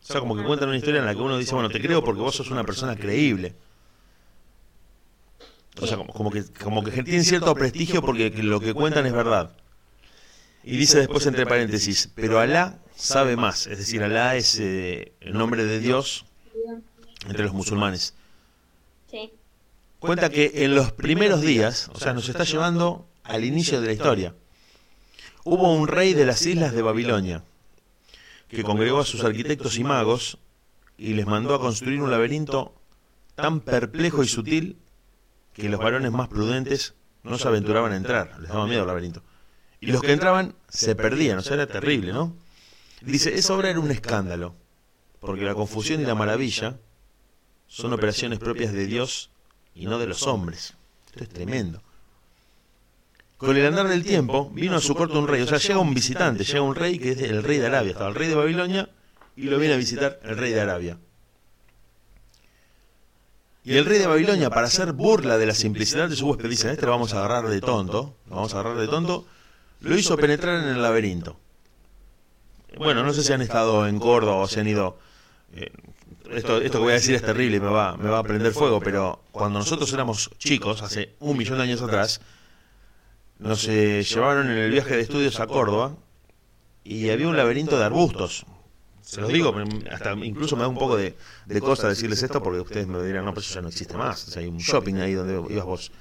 O 0.02 0.06
sea, 0.06 0.22
como 0.22 0.38
que 0.38 0.44
cuentan 0.44 0.70
una 0.70 0.78
historia 0.78 1.02
en 1.02 1.06
la 1.06 1.14
que 1.14 1.22
uno 1.22 1.38
dice, 1.38 1.54
bueno, 1.56 1.70
te 1.70 1.82
creo 1.82 2.02
porque 2.04 2.22
vos 2.22 2.36
sos 2.36 2.52
una 2.52 2.64
persona 2.64 2.96
creíble. 2.96 3.54
O 5.84 5.88
sea, 5.88 5.98
como, 5.98 6.32
que, 6.32 6.46
como 6.64 6.82
que 6.82 6.92
tienen 7.04 7.26
cierto 7.26 7.54
prestigio 7.54 8.02
porque 8.02 8.30
lo 8.30 8.62
que 8.62 8.74
cuentan 8.74 9.06
es 9.06 9.12
verdad. 9.12 9.56
Y 10.64 10.78
dice 10.78 11.00
después 11.00 11.26
entre 11.26 11.46
paréntesis, 11.46 12.10
pero 12.16 12.40
Alá 12.40 12.80
sabe 12.96 13.36
más, 13.36 13.68
es 13.68 13.80
decir, 13.80 14.02
Alá 14.02 14.38
es 14.38 14.58
eh, 14.60 15.12
el 15.20 15.34
nombre 15.34 15.66
de 15.66 15.80
Dios 15.80 16.26
entre 17.28 17.44
los 17.44 17.54
musulmanes. 17.54 18.14
Cuenta 20.00 20.30
que 20.30 20.52
en 20.56 20.74
los 20.74 20.94
primeros 20.94 21.42
días, 21.42 21.90
o 21.94 22.00
sea, 22.00 22.14
nos 22.14 22.30
está 22.30 22.46
llevando 22.46 23.06
al 23.24 23.44
inicio 23.44 23.82
de 23.82 23.88
la 23.88 23.94
historia, 23.94 24.36
hubo 25.44 25.74
un 25.74 25.88
rey 25.90 26.14
de 26.14 26.26
las 26.26 26.46
islas 26.46 26.74
de 26.74 26.82
Babilonia 26.82 27.44
que 28.48 28.64
congregó 28.64 29.00
a 29.00 29.06
sus 29.06 29.24
arquitectos 29.24 29.78
y 29.78 29.84
magos 29.84 30.38
y 30.98 31.14
les 31.14 31.26
mandó 31.26 31.54
a 31.56 31.60
construir 31.60 32.02
un 32.02 32.12
laberinto 32.12 32.74
tan 33.36 33.60
perplejo 33.60 34.24
y 34.24 34.28
sutil 34.28 34.78
que 35.54 35.70
los 35.70 35.80
varones 35.80 36.12
más 36.12 36.28
prudentes 36.28 36.96
no 37.24 37.38
se 37.38 37.48
aventuraban 37.48 37.94
a 37.94 37.98
entrar, 37.98 38.40
les 38.40 38.50
daba 38.50 38.68
miedo 38.68 38.82
al 38.82 38.88
laberinto. 38.88 39.24
Y 39.80 39.88
los 39.88 40.02
que 40.02 40.14
entraban 40.14 40.56
se 40.70 40.96
perdían, 40.96 41.40
o 41.40 41.42
sea, 41.42 41.56
era 41.56 41.68
terrible, 41.68 42.14
¿no? 42.14 42.36
Dice, 43.02 43.36
esa 43.36 43.54
obra 43.54 43.70
era 43.70 43.80
un 43.80 43.92
escándalo, 43.92 44.56
porque 45.20 45.44
la 45.44 45.54
confusión 45.54 46.02
y 46.02 46.06
la 46.06 46.16
maravilla 46.16 46.78
son 47.68 47.92
operaciones 47.92 48.40
propias 48.40 48.72
de 48.72 48.86
Dios 48.86 49.30
y 49.76 49.86
no 49.86 50.00
de 50.00 50.08
los 50.08 50.24
hombres. 50.24 50.74
Esto 51.08 51.24
es 51.24 51.30
tremendo. 51.30 51.82
Con 53.38 53.58
el 53.58 53.66
andar 53.66 53.90
del 53.90 54.04
tiempo, 54.04 54.50
vino 54.52 54.78
a 54.78 54.80
su 54.80 54.96
corte 54.96 55.18
un 55.18 55.28
rey, 55.28 55.42
o 55.42 55.48
sea, 55.48 55.58
llega 55.58 55.80
un 55.80 55.94
visitante, 55.94 56.46
llega 56.46 56.62
un 56.62 56.76
rey 56.76 56.98
que 56.98 57.12
es 57.12 57.22
el 57.22 57.44
rey 57.44 57.58
de 57.58 57.68
Arabia, 57.68 57.92
estaba 57.92 58.10
el 58.10 58.16
rey 58.16 58.30
de 58.30 58.36
Babilonia 58.36 58.90
y 59.36 59.44
lo 59.44 59.60
viene 59.60 59.74
a 59.74 59.78
visitar 59.78 60.20
el 60.24 60.38
rey 60.38 60.54
de 60.54 60.62
Arabia. 60.62 60.98
Y 63.66 63.78
el 63.78 63.86
rey 63.86 63.98
de 63.98 64.08
Babilonia, 64.08 64.50
para 64.50 64.68
hacer 64.68 64.92
burla 64.92 65.38
de 65.38 65.46
la 65.46 65.56
simplicidad 65.56 66.10
de 66.10 66.18
su 66.18 66.28
huésped, 66.28 66.50
dice, 66.50 66.72
este 66.72 66.86
lo 66.86 66.92
vamos 66.92 67.14
a 67.14 67.20
agarrar 67.20 67.50
de 67.50 67.62
tonto, 67.62 68.18
lo 68.28 68.36
vamos 68.36 68.54
a 68.54 68.60
agarrar 68.60 68.78
de 68.78 68.88
tonto, 68.88 69.26
lo 69.80 69.98
hizo 69.98 70.18
penetrar 70.18 70.64
en 70.64 70.70
el 70.70 70.82
laberinto. 70.82 71.38
Bueno, 72.78 73.04
no 73.04 73.14
sé 73.14 73.24
si 73.24 73.32
han 73.32 73.42
estado 73.42 73.88
en 73.88 74.00
Córdoba 74.00 74.38
o 74.38 74.48
si 74.48 74.60
han 74.60 74.68
ido... 74.68 74.98
Eh, 75.54 75.72
esto, 76.32 76.60
que 76.60 76.78
voy 76.78 76.92
a 76.92 76.96
decir 76.96 77.14
es 77.14 77.22
terrible 77.22 77.60
me 77.60 77.68
va, 77.68 77.96
me 77.96 78.10
va 78.10 78.20
a 78.20 78.24
prender 78.24 78.54
fuego, 78.54 78.80
pero 78.80 79.22
cuando 79.32 79.60
nosotros 79.60 79.92
éramos 79.94 80.32
chicos, 80.40 80.82
hace 80.82 81.14
un 81.20 81.38
millón 81.38 81.58
de 81.58 81.64
años 81.66 81.82
atrás, 81.82 82.22
nos 83.40 83.68
eh, 83.68 84.04
llevaron 84.04 84.50
en 84.50 84.58
el 84.58 84.72
viaje 84.72 84.96
de 84.96 85.02
estudios 85.02 85.40
a 85.40 85.48
Córdoba 85.48 85.96
y 86.84 87.10
había 87.10 87.28
un 87.28 87.38
laberinto 87.38 87.78
de 87.78 87.86
arbustos, 87.86 88.46
se 89.04 89.20
los 89.20 89.32
digo, 89.32 89.54
hasta 89.92 90.14
incluso 90.14 90.56
me 90.56 90.62
da 90.62 90.70
un 90.70 90.78
poco 90.78 90.96
de, 90.96 91.16
de 91.46 91.62
cosa 91.62 91.90
decirles 91.90 92.24
esto 92.24 92.42
porque 92.42 92.62
ustedes 92.62 92.88
me 92.88 93.04
dirán, 93.04 93.26
no, 93.26 93.34
pues 93.34 93.46
eso 93.48 93.56
ya 93.56 93.62
no 93.62 93.68
existe 93.68 93.98
más. 93.98 94.28
O 94.28 94.32
sea, 94.32 94.42
hay 94.42 94.48
un 94.48 94.58
shopping 94.58 94.96
ahí 94.96 95.14
donde 95.14 95.54
ibas 95.54 95.66
vos. 95.66 95.92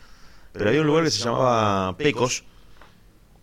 Pero 0.52 0.68
había 0.68 0.82
un 0.82 0.86
lugar 0.86 1.04
que 1.04 1.10
se 1.10 1.18
llamaba 1.18 1.96
Pecos 1.96 2.44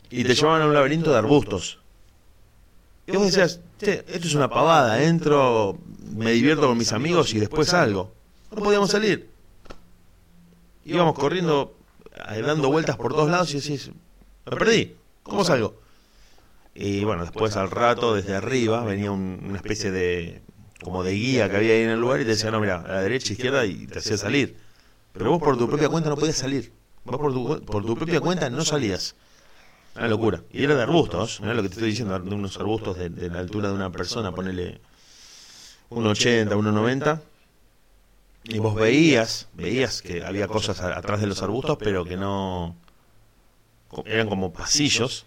y 0.09 0.23
te 0.23 0.33
llevaban 0.33 0.61
a 0.61 0.67
un 0.67 0.73
laberinto 0.73 1.11
de 1.11 1.17
arbustos. 1.17 1.79
Y 3.05 3.11
vos 3.11 3.25
decías, 3.25 3.59
che, 3.77 4.05
esto 4.07 4.27
es 4.27 4.35
una 4.35 4.49
pavada, 4.49 5.03
entro, 5.03 5.77
me 6.15 6.31
divierto 6.31 6.67
con 6.67 6.77
mis 6.77 6.93
amigos 6.93 7.33
y 7.33 7.39
después 7.39 7.67
salgo. 7.67 8.13
No 8.55 8.63
podíamos 8.63 8.91
salir. 8.91 9.29
Íbamos 10.85 11.15
corriendo, 11.15 11.75
eh, 12.29 12.41
dando 12.41 12.69
vueltas 12.69 12.95
por 12.95 13.13
todos 13.13 13.29
lados 13.29 13.53
y 13.53 13.59
decís, 13.59 13.91
me 14.45 14.57
perdí, 14.57 14.95
¿cómo 15.23 15.43
salgo? 15.43 15.75
Y 16.81 17.03
bueno, 17.03 17.23
después 17.23 17.57
al 17.57 17.69
rato, 17.69 18.15
desde 18.15 18.33
arriba, 18.33 18.85
venía 18.85 19.11
una 19.11 19.57
especie 19.57 19.91
de 19.91 20.41
como 20.81 21.03
de 21.03 21.11
guía 21.11 21.49
que 21.49 21.57
había 21.57 21.73
ahí 21.73 21.81
en 21.81 21.89
el 21.89 21.99
lugar 21.99 22.21
y 22.21 22.23
te 22.23 22.29
decía, 22.29 22.51
no, 22.51 22.61
mira, 22.61 22.77
a 22.77 22.87
la 22.87 23.01
derecha, 23.01 23.33
izquierda 23.33 23.65
y 23.65 23.85
te 23.85 23.99
hacía 23.99 24.15
salir. 24.15 24.55
Pero 25.11 25.31
vos 25.31 25.41
por 25.41 25.57
tu 25.57 25.67
propia 25.67 25.89
cuenta 25.89 26.09
no 26.09 26.15
podías 26.15 26.37
salir. 26.37 26.71
Vos 27.03 27.17
por 27.17 27.33
tu, 27.33 27.65
por 27.65 27.85
tu 27.85 27.97
propia 27.97 28.21
cuenta 28.21 28.49
no 28.49 28.63
salías. 28.63 29.15
Una 29.97 30.07
locura. 30.07 30.41
Y 30.53 30.63
era 30.63 30.73
de 30.73 30.83
arbustos, 30.83 31.41
mirá 31.41 31.53
lo 31.53 31.63
que 31.63 31.67
te 31.67 31.73
estoy 31.73 31.89
diciendo, 31.89 32.17
de 32.17 32.33
unos 32.33 32.55
arbustos 32.55 32.97
de, 32.97 33.29
la 33.29 33.39
altura 33.39 33.67
de 33.67 33.73
una 33.73 33.91
persona, 33.91 34.31
ponele 34.31 34.79
1,80, 35.89 36.47
1,90. 36.47 37.21
Y 38.45 38.59
vos 38.59 38.73
veías, 38.73 39.49
veías 39.53 40.01
que 40.01 40.23
había 40.23 40.47
cosas 40.47 40.79
atrás 40.79 41.19
de 41.19 41.27
los 41.27 41.41
arbustos, 41.41 41.77
pero 41.77 42.05
que 42.05 42.15
no... 42.15 42.77
Eran 44.05 44.29
como 44.29 44.53
pasillos 44.53 45.25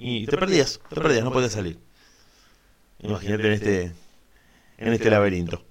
y 0.00 0.26
te 0.26 0.38
perdías, 0.38 0.80
te 0.88 0.96
perdías, 0.96 1.22
no 1.22 1.30
podías 1.30 1.52
salir. 1.52 1.78
Imagínate 3.00 3.46
en 3.46 3.52
este, 3.52 3.92
en 4.78 4.92
este 4.94 5.10
laberinto. 5.10 5.62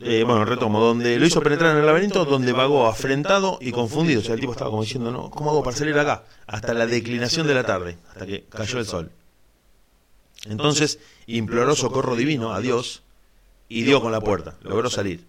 Eh, 0.00 0.24
bueno, 0.24 0.46
retomo, 0.46 0.80
donde 0.80 1.18
lo 1.18 1.26
hizo 1.26 1.42
penetrar 1.42 1.72
en 1.72 1.80
el 1.80 1.86
laberinto, 1.86 2.24
donde 2.24 2.52
vagó 2.52 2.86
afrentado 2.86 3.58
y 3.60 3.70
confundido. 3.70 4.20
O 4.20 4.24
sea, 4.24 4.32
el 4.34 4.40
tipo 4.40 4.52
estaba 4.52 4.70
como 4.70 4.82
diciendo, 4.82 5.12
no, 5.12 5.30
¿cómo 5.30 5.50
hago 5.50 5.62
para 5.62 5.76
salir 5.76 5.98
acá? 5.98 6.24
Hasta 6.46 6.72
la 6.72 6.86
declinación 6.86 7.46
de 7.46 7.54
la 7.54 7.64
tarde, 7.64 7.98
hasta 8.08 8.24
que 8.24 8.44
cayó 8.44 8.78
el 8.78 8.86
sol. 8.86 9.10
Entonces 10.46 11.00
imploró 11.26 11.76
socorro 11.76 12.16
divino 12.16 12.54
a 12.54 12.60
Dios 12.60 13.02
y 13.68 13.82
dio 13.82 14.00
con 14.00 14.10
la 14.10 14.22
puerta, 14.22 14.56
logró 14.62 14.88
salir. 14.88 15.26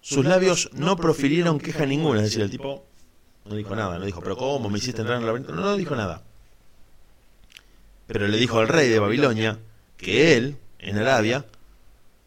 Sus 0.00 0.24
labios 0.24 0.70
no 0.72 0.96
profirieron 0.96 1.58
queja 1.58 1.84
ninguna, 1.84 2.20
es 2.20 2.26
decir, 2.26 2.40
el 2.40 2.50
tipo 2.50 2.86
no 3.48 3.54
dijo 3.54 3.76
nada, 3.76 3.98
no 3.98 4.04
dijo, 4.04 4.20
pero 4.20 4.36
¿cómo 4.36 4.68
me 4.68 4.78
hiciste 4.78 5.00
entrar 5.00 5.16
en 5.16 5.22
el 5.22 5.26
laberinto? 5.26 5.54
No, 5.54 5.62
no 5.62 5.76
dijo 5.76 5.94
nada. 5.94 6.22
Pero 8.06 8.28
le 8.28 8.36
dijo 8.36 8.58
al 8.58 8.68
rey 8.68 8.88
de 8.88 8.98
Babilonia 8.98 9.58
que 9.96 10.36
él, 10.36 10.56
en 10.78 10.98
Arabia, 10.98 11.46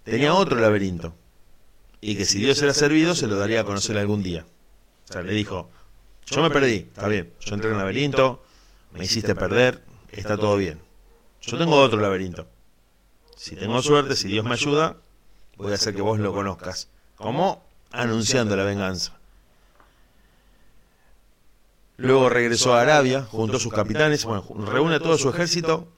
tenía 0.04 0.34
otro 0.34 0.60
laberinto. 0.60 1.14
Y 2.02 2.16
que 2.16 2.26
si 2.26 2.40
Dios 2.40 2.62
era 2.62 2.74
servido, 2.74 3.16
se 3.16 3.28
lo 3.28 3.38
daría 3.38 3.62
a 3.62 3.64
conocer 3.66 3.98
algún 3.98 4.24
día. 4.24 4.46
O 5.10 5.14
sea, 5.14 5.22
le 5.22 5.34
dijo, 5.34 5.70
yo 6.26 6.42
me 6.42 6.50
perdí, 6.50 6.88
está 6.90 7.08
bien, 7.08 7.34
yo 7.40 7.56
entré 7.56 7.70
en 7.70 7.76
el 7.76 7.80
laberinto, 7.80 8.44
me 8.92 9.04
hiciste 9.04 9.36
perder, 9.36 9.84
está 10.12 10.38
todo 10.38 10.56
bien. 10.58 10.80
Yo 11.42 11.58
tengo 11.58 11.78
otro 11.78 12.00
laberinto. 12.00 12.48
Si 13.36 13.56
tengo 13.56 13.82
suerte, 13.82 14.16
si 14.16 14.28
Dios 14.28 14.46
me 14.46 14.54
ayuda, 14.54 14.98
voy 15.58 15.72
a 15.72 15.76
hacer 15.76 15.96
que 15.96 16.02
vos 16.02 16.20
lo 16.20 16.34
conozcas. 16.34 16.90
Como 17.16 17.64
anunciando 17.92 18.56
la 18.56 18.64
venganza. 18.64 19.19
Luego 22.00 22.30
regresó 22.30 22.74
a 22.74 22.82
Arabia, 22.82 23.24
junto 23.24 23.58
a 23.58 23.60
sus 23.60 23.74
capitanes, 23.74 24.24
bueno, 24.24 24.46
reúne 24.72 25.02
todo 25.02 25.18
su 25.18 25.30
ejército 25.30 25.92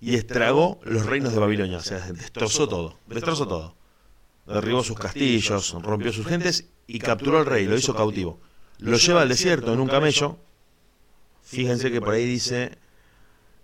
y 0.00 0.14
estragó 0.14 0.78
los 0.84 1.06
reinos 1.06 1.32
de 1.32 1.40
Babilonia, 1.40 1.78
o 1.78 1.82
sea, 1.82 1.98
destrozó 2.12 2.68
todo, 2.68 3.00
destrozó 3.08 3.48
todo. 3.48 3.74
Derribó 4.46 4.84
sus 4.84 4.96
castillos, 4.96 5.76
rompió 5.82 6.12
sus 6.12 6.24
gentes 6.24 6.66
y 6.86 7.00
capturó 7.00 7.38
al 7.38 7.46
rey, 7.46 7.66
lo 7.66 7.76
hizo 7.76 7.96
cautivo. 7.96 8.38
Lo 8.78 8.96
lleva 8.96 9.22
al 9.22 9.28
desierto 9.28 9.72
en 9.72 9.80
un 9.80 9.88
camello. 9.88 10.38
Fíjense 11.42 11.90
que 11.90 12.00
por 12.00 12.14
ahí 12.14 12.24
dice, 12.24 12.78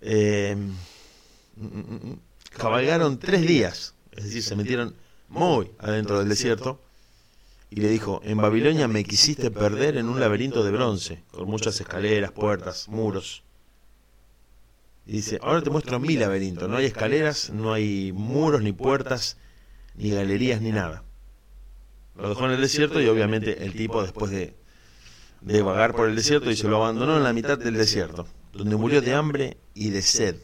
eh, 0.01 0.57
cabalgaron 2.51 3.17
tres 3.17 3.47
días, 3.47 3.95
es 4.11 4.25
decir, 4.25 4.43
se 4.43 4.57
metieron 4.57 4.93
muy 5.29 5.71
adentro 5.79 6.19
del 6.19 6.27
desierto 6.27 6.81
y 7.71 7.81
le 7.81 7.89
dijo, 7.89 8.19
en 8.23 8.37
Babilonia 8.37 8.87
me 8.87 9.03
quisiste 9.03 9.51
perder 9.51 9.97
en 9.97 10.09
un 10.09 10.19
laberinto 10.19 10.63
de 10.63 10.71
bronce, 10.71 11.23
con 11.31 11.47
muchas 11.47 11.79
escaleras, 11.79 12.31
puertas, 12.31 12.87
muros. 12.87 13.43
Y 15.05 15.13
dice, 15.13 15.39
ahora 15.41 15.61
te 15.61 15.69
muestro 15.69 15.99
mi 15.99 16.15
laberinto, 16.15 16.67
no 16.67 16.77
hay 16.77 16.85
escaleras, 16.85 17.51
no 17.51 17.73
hay 17.73 18.11
muros, 18.11 18.61
ni 18.61 18.73
puertas, 18.73 19.37
ni 19.95 20.09
galerías, 20.09 20.61
ni 20.61 20.71
nada. 20.71 21.03
Lo 22.15 22.29
dejó 22.29 22.45
en 22.45 22.51
el 22.51 22.61
desierto 22.61 23.01
y 23.01 23.07
obviamente 23.07 23.63
el 23.63 23.73
tipo 23.73 24.01
después 24.01 24.31
de, 24.31 24.55
de 25.41 25.61
vagar 25.61 25.93
por 25.93 26.09
el 26.09 26.15
desierto, 26.15 26.49
dice, 26.49 26.67
lo 26.67 26.77
abandonó 26.77 27.17
en 27.17 27.23
la 27.23 27.33
mitad 27.33 27.57
del 27.57 27.75
desierto, 27.75 28.27
donde 28.51 28.77
murió 28.77 29.01
de 29.01 29.13
hambre 29.13 29.57
y 29.75 29.91
de 29.91 30.01
sed. 30.01 30.37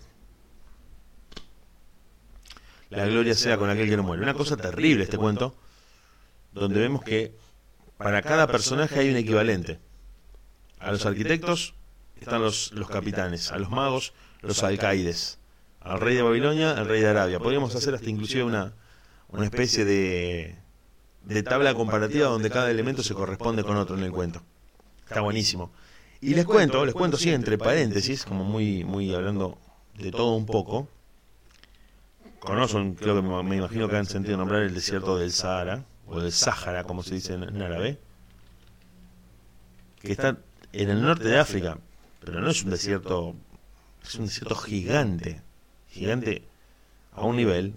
La 2.91 3.07
gloria 3.07 3.33
sea 3.33 3.57
con 3.57 3.69
aquel 3.69 3.89
que 3.89 3.97
no 3.97 4.03
muere. 4.03 4.21
Una 4.21 4.35
cosa 4.35 4.55
terrible 4.55 5.03
este 5.03 5.17
cuento 5.17 5.55
donde 6.55 6.79
vemos 6.79 7.03
que 7.03 7.35
para 7.97 8.21
cada 8.21 8.47
personaje 8.47 8.99
hay 8.99 9.09
un 9.09 9.17
equivalente. 9.17 9.79
A 10.79 10.91
los 10.91 11.05
arquitectos 11.05 11.75
están 12.19 12.41
los, 12.41 12.71
los 12.71 12.89
capitanes, 12.89 13.51
a 13.51 13.57
los 13.57 13.69
magos 13.69 14.13
los 14.41 14.63
alcaides, 14.63 15.39
al 15.81 15.99
rey 15.99 16.15
de 16.15 16.21
Babilonia, 16.21 16.71
al 16.71 16.87
rey 16.87 17.01
de 17.01 17.07
Arabia. 17.07 17.39
Podríamos 17.39 17.75
hacer 17.75 17.93
hasta 17.95 18.09
inclusive 18.09 18.43
una, 18.43 18.73
una 19.29 19.45
especie 19.45 19.85
de, 19.85 20.55
de 21.23 21.43
tabla 21.43 21.73
comparativa 21.73 22.27
donde 22.27 22.49
cada 22.49 22.71
elemento 22.71 23.03
se 23.03 23.13
corresponde 23.13 23.63
con 23.63 23.77
otro 23.77 23.97
en 23.97 24.03
el 24.03 24.11
cuento. 24.11 24.41
Está 25.07 25.21
buenísimo. 25.21 25.71
Y 26.21 26.35
les 26.35 26.45
cuento, 26.45 26.85
les 26.85 26.93
cuento 26.93 27.17
sí, 27.17 27.31
entre 27.31 27.57
paréntesis, 27.57 28.23
como 28.23 28.43
muy, 28.45 28.83
muy 28.83 29.13
hablando 29.13 29.57
de 29.97 30.11
todo 30.11 30.35
un 30.35 30.45
poco. 30.45 30.87
Conocen, 32.39 32.93
creo 32.95 33.15
que 33.15 33.21
me 33.21 33.57
imagino 33.57 33.89
que 33.89 33.97
han 33.97 34.05
sentido 34.05 34.37
nombrar 34.37 34.61
el 34.61 34.73
desierto 34.73 35.17
del 35.17 35.31
Sahara 35.31 35.83
o 36.07 36.19
del 36.19 36.31
Sáhara, 36.31 36.83
como 36.83 37.03
se 37.03 37.15
dice 37.15 37.33
en, 37.33 37.61
árabe, 37.61 37.99
que 40.01 40.11
está 40.11 40.37
en 40.71 40.89
el 40.89 41.01
norte 41.01 41.27
de 41.27 41.39
África, 41.39 41.79
pero 42.19 42.41
no 42.41 42.49
es 42.49 42.63
un 42.63 42.69
desierto, 42.69 43.35
es 44.03 44.15
un 44.15 44.25
desierto 44.25 44.55
gigante, 44.55 45.41
gigante 45.89 46.43
a 47.13 47.21
un 47.21 47.35
nivel, 47.35 47.75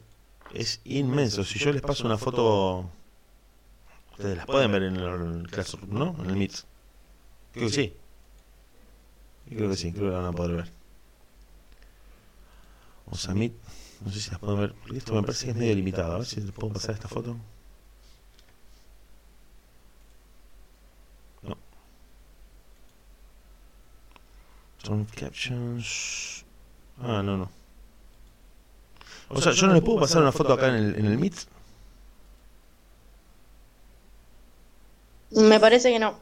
es 0.52 0.80
inmenso. 0.84 1.44
Si 1.44 1.58
yo 1.58 1.72
les 1.72 1.82
paso 1.82 2.06
una 2.06 2.18
foto, 2.18 2.90
ustedes 4.12 4.36
las 4.36 4.46
pueden 4.46 4.72
ver 4.72 4.82
en 4.84 4.96
el 4.96 5.48
Classroom, 5.50 5.90
¿no? 5.90 6.16
En 6.22 6.30
el 6.30 6.36
Meet. 6.36 6.64
Creo 7.52 7.68
que 7.68 7.72
sí. 7.72 7.94
Creo 9.48 9.70
que 9.70 9.76
sí, 9.76 9.92
creo 9.92 10.06
que 10.06 10.12
la 10.12 10.18
van 10.18 10.26
a 10.26 10.32
poder 10.32 10.56
ver. 10.56 10.72
O 13.06 13.16
sea, 13.16 13.34
Meet, 13.34 13.54
no 14.04 14.12
sé 14.12 14.20
si 14.20 14.30
las 14.30 14.38
pueden 14.38 14.60
ver. 14.60 14.74
Esto 14.94 15.14
me 15.14 15.22
parece 15.22 15.46
que 15.46 15.50
es 15.52 15.56
medio 15.56 15.74
limitado. 15.74 16.14
A 16.14 16.18
ver 16.18 16.26
si 16.26 16.40
les 16.40 16.52
puedo 16.52 16.72
pasar 16.72 16.94
esta 16.94 17.08
foto. 17.08 17.36
Captions. 25.14 26.44
Ah, 27.00 27.22
no, 27.22 27.36
no. 27.36 27.50
O 29.28 29.40
sea, 29.40 29.52
yo 29.52 29.66
no 29.66 29.74
les 29.74 29.82
puedo 29.82 30.00
pasar 30.00 30.22
una 30.22 30.32
foto 30.32 30.54
acá 30.54 30.68
en 30.68 30.74
el, 30.74 30.94
en 30.96 31.06
el 31.06 31.18
Meet. 31.18 31.34
Me 35.30 35.60
parece 35.60 35.90
que 35.90 35.98
no. 35.98 36.18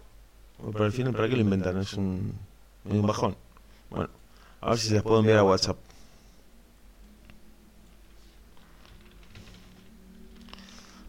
Pero 0.73 0.85
al 0.85 0.93
final, 0.93 1.13
¿para 1.13 1.29
qué 1.29 1.37
lo 1.37 1.43
inventaron? 1.43 1.81
Es 1.81 1.95
un, 1.95 2.35
un 2.85 3.07
bajón. 3.07 3.37
Bueno, 3.91 4.09
a 4.61 4.71
ver 4.71 4.79
si 4.79 4.89
se 4.89 4.95
las 4.95 5.03
puedo 5.03 5.21
enviar 5.21 5.39
a 5.39 5.45
WhatsApp. 5.45 5.77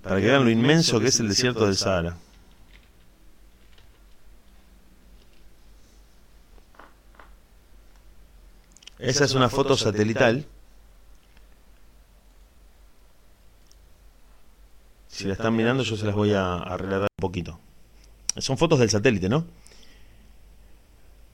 para 0.08 0.22
que 0.22 0.28
vean 0.28 0.46
lo 0.46 0.50
inmenso 0.50 1.00
que 1.00 1.08
es 1.08 1.20
el 1.20 1.28
desierto 1.28 1.66
del 1.66 1.76
Sahara. 1.76 2.16
Esa 9.08 9.24
es 9.24 9.36
una 9.36 9.50
foto 9.50 9.78
satelital. 9.78 10.46
Si 15.08 15.24
la 15.24 15.34
están 15.34 15.56
mirando, 15.56 15.84
yo 15.84 15.96
se 15.96 16.06
las 16.06 16.14
voy 16.14 16.34
a, 16.34 16.60
relatar 16.78 17.08
un 17.18 17.22
poquito. 17.22 17.58
Son 18.36 18.58
fotos 18.58 18.80
del 18.80 18.90
satélite, 18.90 19.30
¿no? 19.30 19.48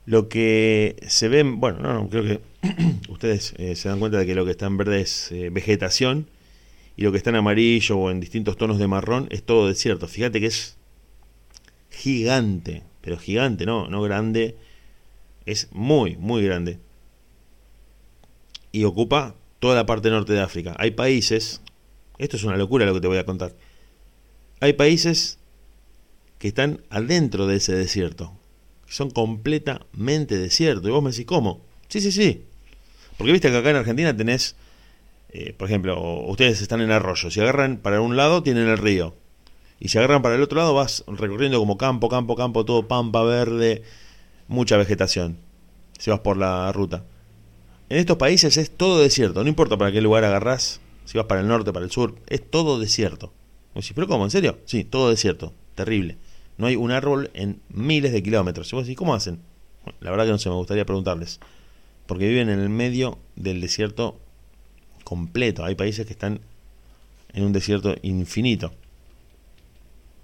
Lo 0.06 0.28
que 0.28 0.96
se 1.08 1.28
ve, 1.28 1.42
bueno, 1.42 1.80
no, 1.80 2.08
creo 2.08 2.22
que 2.22 2.40
ustedes 3.08 3.54
eh, 3.56 3.74
se 3.74 3.88
dan 3.88 3.98
cuenta 3.98 4.18
de 4.18 4.26
que 4.26 4.36
lo 4.36 4.44
que 4.44 4.52
está 4.52 4.66
en 4.66 4.76
verde 4.76 5.00
es 5.00 5.32
eh, 5.32 5.50
vegetación 5.50 6.28
y 6.96 7.02
lo 7.02 7.10
que 7.10 7.18
está 7.18 7.30
en 7.30 7.36
amarillo 7.36 7.98
o 7.98 8.10
en 8.10 8.20
distintos 8.20 8.56
tonos 8.56 8.78
de 8.78 8.86
marrón 8.86 9.26
es 9.30 9.42
todo 9.42 9.66
desierto. 9.66 10.06
Fíjate 10.06 10.40
que 10.40 10.46
es 10.46 10.76
gigante, 11.90 12.84
pero 13.00 13.18
gigante, 13.18 13.66
no, 13.66 13.88
no 13.88 14.00
grande, 14.02 14.56
es 15.44 15.68
muy, 15.72 16.16
muy 16.16 16.44
grande 16.44 16.78
y 18.74 18.82
ocupa 18.82 19.36
toda 19.60 19.76
la 19.76 19.86
parte 19.86 20.10
norte 20.10 20.32
de 20.32 20.40
África. 20.40 20.74
Hay 20.78 20.90
países, 20.90 21.60
esto 22.18 22.36
es 22.36 22.42
una 22.42 22.56
locura 22.56 22.84
lo 22.84 22.92
que 22.92 23.00
te 23.00 23.06
voy 23.06 23.18
a 23.18 23.24
contar, 23.24 23.54
hay 24.60 24.72
países 24.72 25.38
que 26.38 26.48
están 26.48 26.80
adentro 26.90 27.46
de 27.46 27.56
ese 27.56 27.72
desierto, 27.72 28.36
son 28.88 29.10
completamente 29.10 30.36
desiertos. 30.38 30.88
Y 30.88 30.90
vos 30.90 31.04
me 31.04 31.10
decís, 31.10 31.24
¿cómo? 31.24 31.64
Sí, 31.86 32.00
sí, 32.00 32.10
sí. 32.10 32.46
Porque 33.16 33.30
viste 33.30 33.48
que 33.48 33.56
acá 33.56 33.70
en 33.70 33.76
Argentina 33.76 34.16
tenés, 34.16 34.56
eh, 35.28 35.54
por 35.56 35.68
ejemplo, 35.68 36.24
ustedes 36.26 36.60
están 36.60 36.80
en 36.80 36.90
arroyo, 36.90 37.30
si 37.30 37.40
agarran 37.40 37.76
para 37.76 38.00
un 38.00 38.16
lado 38.16 38.42
tienen 38.42 38.66
el 38.66 38.78
río, 38.78 39.14
y 39.78 39.86
si 39.86 39.98
agarran 39.98 40.20
para 40.20 40.34
el 40.34 40.42
otro 40.42 40.58
lado 40.58 40.74
vas 40.74 41.04
recorriendo 41.06 41.60
como 41.60 41.78
campo, 41.78 42.08
campo, 42.08 42.34
campo, 42.34 42.64
todo 42.64 42.88
pampa 42.88 43.22
verde, 43.22 43.84
mucha 44.48 44.76
vegetación, 44.76 45.38
si 45.96 46.10
vas 46.10 46.20
por 46.20 46.36
la 46.36 46.72
ruta. 46.72 47.04
En 47.88 47.98
estos 47.98 48.16
países 48.16 48.56
es 48.56 48.70
todo 48.70 49.00
desierto, 49.00 49.42
no 49.42 49.48
importa 49.48 49.76
para 49.76 49.92
qué 49.92 50.00
lugar 50.00 50.24
agarrás, 50.24 50.80
si 51.04 51.18
vas 51.18 51.26
para 51.26 51.42
el 51.42 51.48
norte, 51.48 51.72
para 51.72 51.84
el 51.84 51.90
sur, 51.90 52.16
es 52.28 52.48
todo 52.50 52.78
desierto. 52.78 53.32
¿pero 53.94 54.06
cómo? 54.06 54.24
¿En 54.24 54.30
serio? 54.30 54.58
Sí, 54.64 54.84
todo 54.84 55.10
desierto, 55.10 55.52
terrible. 55.74 56.16
No 56.56 56.66
hay 56.66 56.76
un 56.76 56.92
árbol 56.92 57.30
en 57.34 57.60
miles 57.68 58.12
de 58.12 58.22
kilómetros. 58.22 58.72
Y 58.72 58.76
vos 58.76 58.84
decís, 58.86 58.96
¿cómo 58.96 59.14
hacen? 59.14 59.40
la 60.00 60.10
verdad 60.10 60.24
que 60.24 60.30
no 60.30 60.38
sé, 60.38 60.48
me 60.48 60.54
gustaría 60.54 60.86
preguntarles. 60.86 61.40
Porque 62.06 62.28
viven 62.28 62.48
en 62.48 62.60
el 62.60 62.70
medio 62.70 63.18
del 63.36 63.60
desierto 63.60 64.18
completo. 65.02 65.64
Hay 65.64 65.74
países 65.74 66.06
que 66.06 66.12
están 66.12 66.40
en 67.32 67.44
un 67.44 67.52
desierto 67.52 67.94
infinito. 68.02 68.72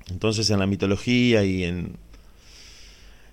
Entonces 0.09 0.49
en 0.51 0.61
la 0.61 0.67
mitología 0.67 1.45
y 1.45 1.65
en 1.65 1.97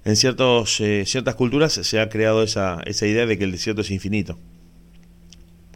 en 0.08 0.16
ciertos, 0.16 0.80
eh, 0.80 1.04
ciertas 1.06 1.36
culturas 1.36 1.74
se 1.74 2.00
ha 2.00 2.08
creado 2.08 2.42
esa, 2.42 2.80
esa 2.86 3.06
idea 3.06 3.26
de 3.26 3.38
que 3.38 3.44
el 3.44 3.52
desierto 3.52 3.82
es 3.82 3.92
infinito. 3.92 4.38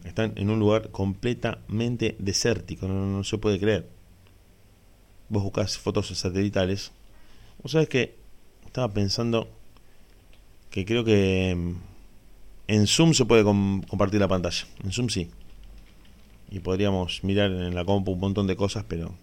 Están 0.05 0.31
en 0.37 0.49
un 0.49 0.57
lugar 0.57 0.89
completamente 0.89 2.15
desértico, 2.17 2.87
no, 2.87 3.25
se 3.25 3.37
puede 3.37 3.59
creer. 3.59 3.89
Vos 5.27 5.43
buscas 5.43 5.77
fotos 5.77 6.07
satelitales. 6.07 6.93
Vos 7.61 7.73
sabés 7.73 7.89
que 7.89 8.15
estaba 8.65 8.93
pensando 8.93 9.49
que 10.69 10.85
creo 10.85 11.03
que 11.03 11.53
mm, 11.53 11.75
en 12.67 12.87
Zoom 12.87 13.13
se 13.13 13.25
puede 13.25 13.43
compartir 13.43 14.21
la 14.21 14.29
pantalla. 14.29 14.65
En 14.81 14.93
Zoom 14.93 15.09
sí. 15.09 15.29
Y 16.49 16.59
podríamos 16.59 17.25
mirar 17.25 17.51
en 17.51 17.75
la 17.75 17.83
compu 17.83 18.13
un 18.13 18.19
montón 18.21 18.47
de 18.47 18.55
cosas, 18.55 18.85
pero 18.87 19.13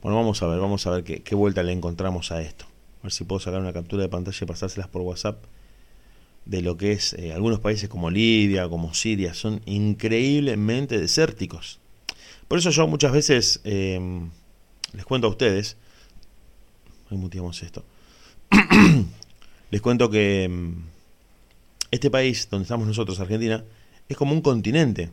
bueno, 0.00 0.16
vamos 0.16 0.40
a 0.44 0.46
ver, 0.46 0.60
vamos 0.60 0.86
a 0.86 0.92
ver 0.92 1.02
qué, 1.02 1.24
qué 1.24 1.34
vuelta 1.34 1.64
le 1.64 1.72
encontramos 1.72 2.30
a 2.30 2.40
esto. 2.40 2.71
A 3.02 3.06
ver 3.06 3.12
si 3.12 3.24
puedo 3.24 3.40
sacar 3.40 3.60
una 3.60 3.72
captura 3.72 4.04
de 4.04 4.08
pantalla 4.08 4.38
y 4.40 4.46
pasárselas 4.46 4.86
por 4.86 5.02
WhatsApp 5.02 5.44
de 6.44 6.62
lo 6.62 6.76
que 6.76 6.92
es 6.92 7.14
eh, 7.14 7.32
algunos 7.32 7.58
países 7.58 7.88
como 7.88 8.10
Libia, 8.10 8.68
como 8.68 8.94
Siria, 8.94 9.34
son 9.34 9.60
increíblemente 9.66 11.00
desérticos. 11.00 11.80
Por 12.46 12.58
eso 12.58 12.70
yo 12.70 12.86
muchas 12.86 13.10
veces 13.10 13.60
em, 13.64 14.30
les 14.92 15.04
cuento 15.04 15.26
a 15.26 15.30
ustedes, 15.30 15.76
muteamos 17.10 17.60
esto, 17.64 17.84
les 19.70 19.80
cuento 19.80 20.08
que 20.08 20.44
em, 20.44 20.76
este 21.90 22.08
país 22.08 22.48
donde 22.50 22.62
estamos 22.62 22.86
nosotros, 22.86 23.18
Argentina, 23.18 23.64
es 24.08 24.16
como 24.16 24.32
un 24.32 24.42
continente. 24.42 25.10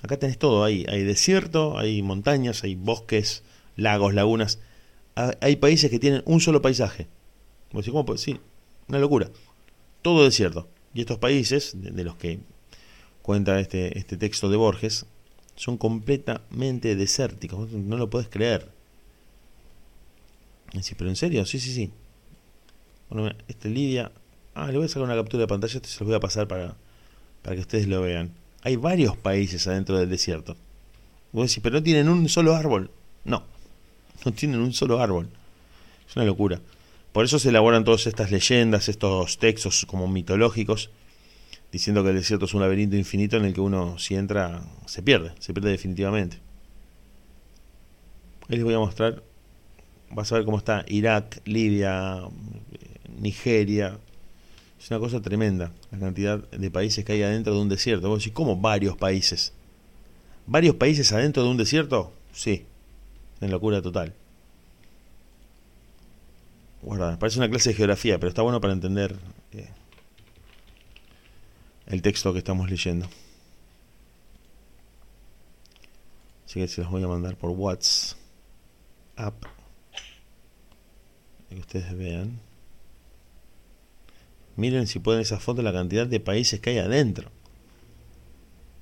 Acá 0.00 0.16
tenés 0.16 0.38
todo, 0.38 0.62
hay 0.62 0.84
desierto, 1.02 1.76
hay 1.76 2.02
montañas, 2.02 2.62
hay 2.62 2.76
bosques, 2.76 3.42
lagos, 3.74 4.14
lagunas 4.14 4.60
hay 5.14 5.56
países 5.56 5.90
que 5.90 5.98
tienen 5.98 6.22
un 6.26 6.40
solo 6.40 6.60
paisaje. 6.60 7.06
¿Cómo? 7.90 8.16
Sí, 8.16 8.38
una 8.88 8.98
locura. 8.98 9.30
Todo 10.02 10.24
desierto. 10.24 10.68
Y 10.92 11.00
estos 11.00 11.18
países, 11.18 11.72
de, 11.74 12.04
los 12.04 12.16
que 12.16 12.38
cuenta 13.22 13.58
este, 13.58 13.98
este 13.98 14.16
texto 14.16 14.48
de 14.48 14.56
Borges, 14.56 15.06
son 15.56 15.76
completamente 15.76 16.94
desérticos. 16.94 17.70
No 17.72 17.96
lo 17.96 18.10
puedes 18.10 18.28
creer. 18.28 18.70
pero 20.96 21.10
en 21.10 21.16
serio, 21.16 21.44
sí, 21.46 21.58
sí, 21.58 21.72
sí. 21.72 21.90
Bueno, 23.08 23.34
este 23.48 23.68
Lidia. 23.68 24.12
Ah, 24.54 24.70
le 24.70 24.76
voy 24.76 24.86
a 24.86 24.88
sacar 24.88 25.02
una 25.02 25.16
captura 25.16 25.42
de 25.42 25.48
pantalla, 25.48 25.74
esto 25.74 25.88
se 25.88 25.98
los 26.00 26.06
voy 26.06 26.16
a 26.16 26.20
pasar 26.20 26.46
para, 26.46 26.76
para 27.42 27.56
que 27.56 27.62
ustedes 27.62 27.88
lo 27.88 28.00
vean. 28.02 28.32
Hay 28.62 28.76
varios 28.76 29.16
países 29.16 29.66
adentro 29.66 29.98
del 29.98 30.08
desierto. 30.08 30.56
Vos 31.32 31.48
decís, 31.48 31.60
pero 31.60 31.76
no 31.76 31.82
tienen 31.82 32.08
un 32.08 32.28
solo 32.28 32.54
árbol. 32.54 32.90
No, 33.24 33.42
no 34.24 34.32
tienen 34.32 34.60
un 34.60 34.72
solo 34.72 35.00
árbol. 35.00 35.28
Es 36.08 36.16
una 36.16 36.24
locura. 36.24 36.60
Por 37.12 37.24
eso 37.24 37.38
se 37.38 37.50
elaboran 37.50 37.84
todas 37.84 38.06
estas 38.06 38.30
leyendas, 38.30 38.88
estos 38.88 39.38
textos 39.38 39.86
como 39.86 40.08
mitológicos, 40.08 40.90
diciendo 41.70 42.02
que 42.02 42.10
el 42.10 42.16
desierto 42.16 42.46
es 42.46 42.54
un 42.54 42.60
laberinto 42.60 42.96
infinito 42.96 43.36
en 43.36 43.44
el 43.44 43.54
que 43.54 43.60
uno 43.60 43.98
si 43.98 44.16
entra 44.16 44.64
se 44.86 45.02
pierde, 45.02 45.32
se 45.38 45.54
pierde 45.54 45.70
definitivamente. 45.70 46.38
Ahí 48.48 48.56
les 48.56 48.64
voy 48.64 48.74
a 48.74 48.78
mostrar, 48.78 49.22
vas 50.10 50.30
a 50.32 50.36
ver 50.36 50.44
cómo 50.44 50.58
está 50.58 50.84
Irak, 50.88 51.40
Libia, 51.44 52.20
Nigeria. 53.18 53.98
Es 54.80 54.90
una 54.90 55.00
cosa 55.00 55.22
tremenda 55.22 55.72
la 55.90 55.98
cantidad 55.98 56.50
de 56.50 56.70
países 56.70 57.04
que 57.04 57.12
hay 57.12 57.22
adentro 57.22 57.54
de 57.54 57.60
un 57.60 57.68
desierto. 57.68 58.08
Vos 58.08 58.18
decís, 58.18 58.34
¿cómo 58.34 58.56
varios 58.56 58.96
países? 58.96 59.52
¿Varios 60.46 60.74
países 60.74 61.12
adentro 61.12 61.42
de 61.42 61.48
un 61.48 61.56
desierto? 61.56 62.12
Sí, 62.32 62.66
en 63.44 63.50
locura 63.50 63.82
total. 63.82 64.14
Guarda, 66.82 67.18
parece 67.18 67.38
una 67.38 67.48
clase 67.48 67.70
de 67.70 67.76
geografía, 67.76 68.18
pero 68.18 68.28
está 68.28 68.42
bueno 68.42 68.60
para 68.60 68.72
entender 68.72 69.16
eh, 69.52 69.68
el 71.86 72.02
texto 72.02 72.32
que 72.32 72.38
estamos 72.38 72.70
leyendo. 72.70 73.06
Así 76.46 76.60
que 76.60 76.68
se 76.68 76.82
los 76.82 76.90
voy 76.90 77.02
a 77.02 77.08
mandar 77.08 77.36
por 77.36 77.50
WhatsApp. 77.50 78.16
Que 81.48 81.56
ustedes 81.56 81.96
vean. 81.96 82.40
Miren 84.56 84.86
si 84.86 84.98
pueden 84.98 85.20
esa 85.20 85.40
foto 85.40 85.62
la 85.62 85.72
cantidad 85.72 86.06
de 86.06 86.20
países 86.20 86.60
que 86.60 86.70
hay 86.70 86.78
adentro. 86.78 87.30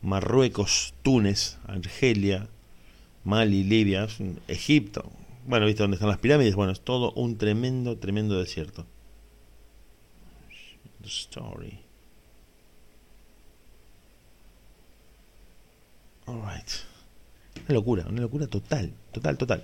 Marruecos, 0.02 0.94
Túnez, 1.02 1.58
Argelia, 1.66 2.48
Mali, 3.24 3.62
Libia, 3.62 4.08
Egipto. 4.48 5.10
Bueno, 5.46 5.66
¿viste 5.66 5.82
dónde 5.82 5.96
están 5.96 6.08
las 6.08 6.18
pirámides? 6.18 6.54
Bueno, 6.54 6.72
es 6.72 6.80
todo 6.80 7.12
un 7.12 7.36
tremendo, 7.38 7.98
tremendo 7.98 8.38
desierto. 8.38 8.86
Story. 11.04 11.80
Alright. 16.26 16.70
Una 17.64 17.74
locura, 17.74 18.06
una 18.08 18.22
locura 18.22 18.46
total, 18.46 18.92
total, 19.12 19.36
total. 19.36 19.62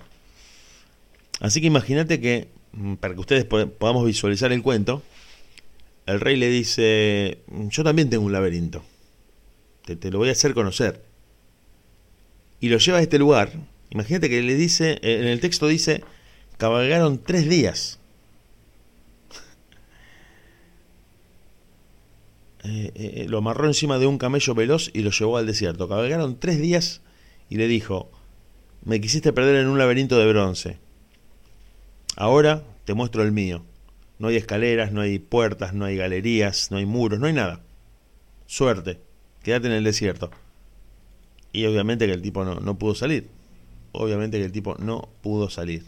Así 1.39 1.61
que 1.61 1.67
imagínate 1.67 2.19
que, 2.19 2.49
mm, 2.73 2.95
para 2.95 3.13
que 3.13 3.19
ustedes 3.21 3.45
podamos 3.45 4.05
visualizar 4.05 4.51
el 4.51 4.61
cuento, 4.61 5.01
el 6.05 6.19
rey 6.19 6.35
le 6.35 6.49
dice, 6.49 7.39
yo 7.69 7.83
también 7.83 8.09
tengo 8.09 8.25
un 8.25 8.31
laberinto, 8.31 8.83
te 9.85 10.11
lo 10.11 10.19
voy 10.19 10.29
a 10.29 10.33
hacer 10.33 10.53
conocer 10.53 11.08
y 12.59 12.69
lo 12.69 12.77
lleva 12.77 12.99
a 12.99 13.01
este 13.01 13.19
lugar. 13.19 13.51
Imagínate 13.89 14.29
que 14.29 14.41
le 14.41 14.55
dice, 14.55 14.99
eh, 15.01 15.19
en 15.21 15.27
el 15.27 15.39
texto 15.39 15.67
dice, 15.67 16.03
cabalgaron 16.57 17.21
tres 17.23 17.49
días. 17.49 17.99
Eh, 22.65 22.91
eh, 22.93 23.25
lo 23.29 23.37
amarró 23.37 23.67
encima 23.67 23.99
de 23.99 24.05
un 24.05 24.17
camello 24.17 24.53
veloz 24.53 24.91
y 24.93 24.99
lo 24.99 25.11
llevó 25.11 25.37
al 25.37 25.47
desierto. 25.47 25.87
Cabalgaron 25.87 26.41
tres 26.41 26.59
días 26.59 27.01
y 27.47 27.55
le 27.55 27.69
dijo, 27.69 28.11
me 28.83 28.99
quisiste 28.99 29.31
perder 29.31 29.55
en 29.55 29.67
un 29.67 29.77
laberinto 29.77 30.19
de 30.19 30.27
bronce. 30.27 30.77
Ahora 32.17 32.63
te 32.83 32.93
muestro 32.93 33.23
el 33.23 33.31
mío. 33.31 33.63
No 34.19 34.27
hay 34.27 34.35
escaleras, 34.35 34.91
no 34.91 34.99
hay 34.99 35.19
puertas, 35.19 35.73
no 35.73 35.85
hay 35.85 35.95
galerías, 35.95 36.69
no 36.69 36.77
hay 36.77 36.85
muros, 36.85 37.17
no 37.19 37.27
hay 37.27 37.33
nada. 37.33 37.61
Suerte, 38.45 38.99
quédate 39.41 39.67
en 39.67 39.73
el 39.73 39.85
desierto. 39.85 40.29
Y 41.51 41.65
obviamente 41.65 42.05
que 42.05 42.13
el 42.13 42.21
tipo 42.21 42.43
no, 42.45 42.55
no 42.55 42.77
pudo 42.77 42.95
salir. 42.95 43.29
obviamente 43.91 44.37
que 44.37 44.45
el 44.45 44.51
tipo 44.51 44.75
no 44.79 45.09
pudo 45.21 45.49
salir. 45.49 45.85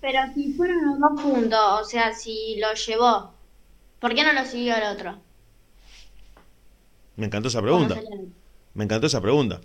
Pero 0.00 0.18
si 0.34 0.52
fueron 0.52 0.84
los 0.86 1.00
dos 1.00 1.20
puntos, 1.20 1.80
o 1.80 1.84
sea, 1.84 2.12
si 2.14 2.56
lo 2.60 2.72
llevó, 2.74 3.32
¿por 3.98 4.14
qué 4.14 4.22
no 4.22 4.32
lo 4.32 4.44
siguió 4.44 4.76
el 4.76 4.84
otro? 4.84 5.18
Me 7.16 7.26
encantó 7.26 7.48
esa 7.48 7.62
pregunta. 7.62 7.96
Me 8.74 8.84
encantó 8.84 9.06
esa 9.06 9.20
pregunta. 9.20 9.60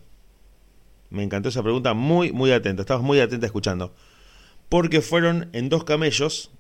Me 1.10 1.24
encantó 1.24 1.50
esa 1.50 1.62
pregunta, 1.62 1.94
muy, 1.94 2.32
muy 2.32 2.52
atenta. 2.52 2.82
Estabas 2.82 3.04
muy 3.04 3.20
atenta 3.20 3.46
escuchando. 3.46 3.94
Porque 4.70 5.02
fueron 5.02 5.50
en 5.54 5.70
dos 5.70 5.84
camellos, 5.84 6.52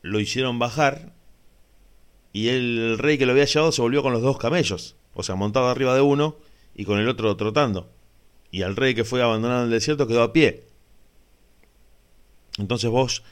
lo 0.00 0.18
hicieron 0.18 0.58
bajar 0.58 1.12
y 2.32 2.48
el 2.48 2.98
rey 2.98 3.18
que 3.18 3.26
lo 3.26 3.32
había 3.32 3.44
llevado 3.44 3.72
se 3.72 3.82
volvió 3.82 4.02
con 4.02 4.12
los 4.12 4.22
dos 4.22 4.38
camellos. 4.38 4.96
O 5.14 5.22
sea, 5.22 5.34
montado 5.34 5.68
arriba 5.68 5.94
de 5.94 6.00
uno 6.00 6.36
y 6.74 6.84
con 6.84 6.98
el 6.98 7.08
otro 7.08 7.36
trotando. 7.36 7.90
Y 8.50 8.62
al 8.62 8.76
rey 8.76 8.94
que 8.94 9.04
fue 9.04 9.22
abandonado 9.22 9.60
en 9.60 9.66
el 9.66 9.72
desierto 9.72 10.06
quedó 10.06 10.22
a 10.22 10.32
pie. 10.32 10.64
Entonces 12.58 12.90
vos, 12.90 13.22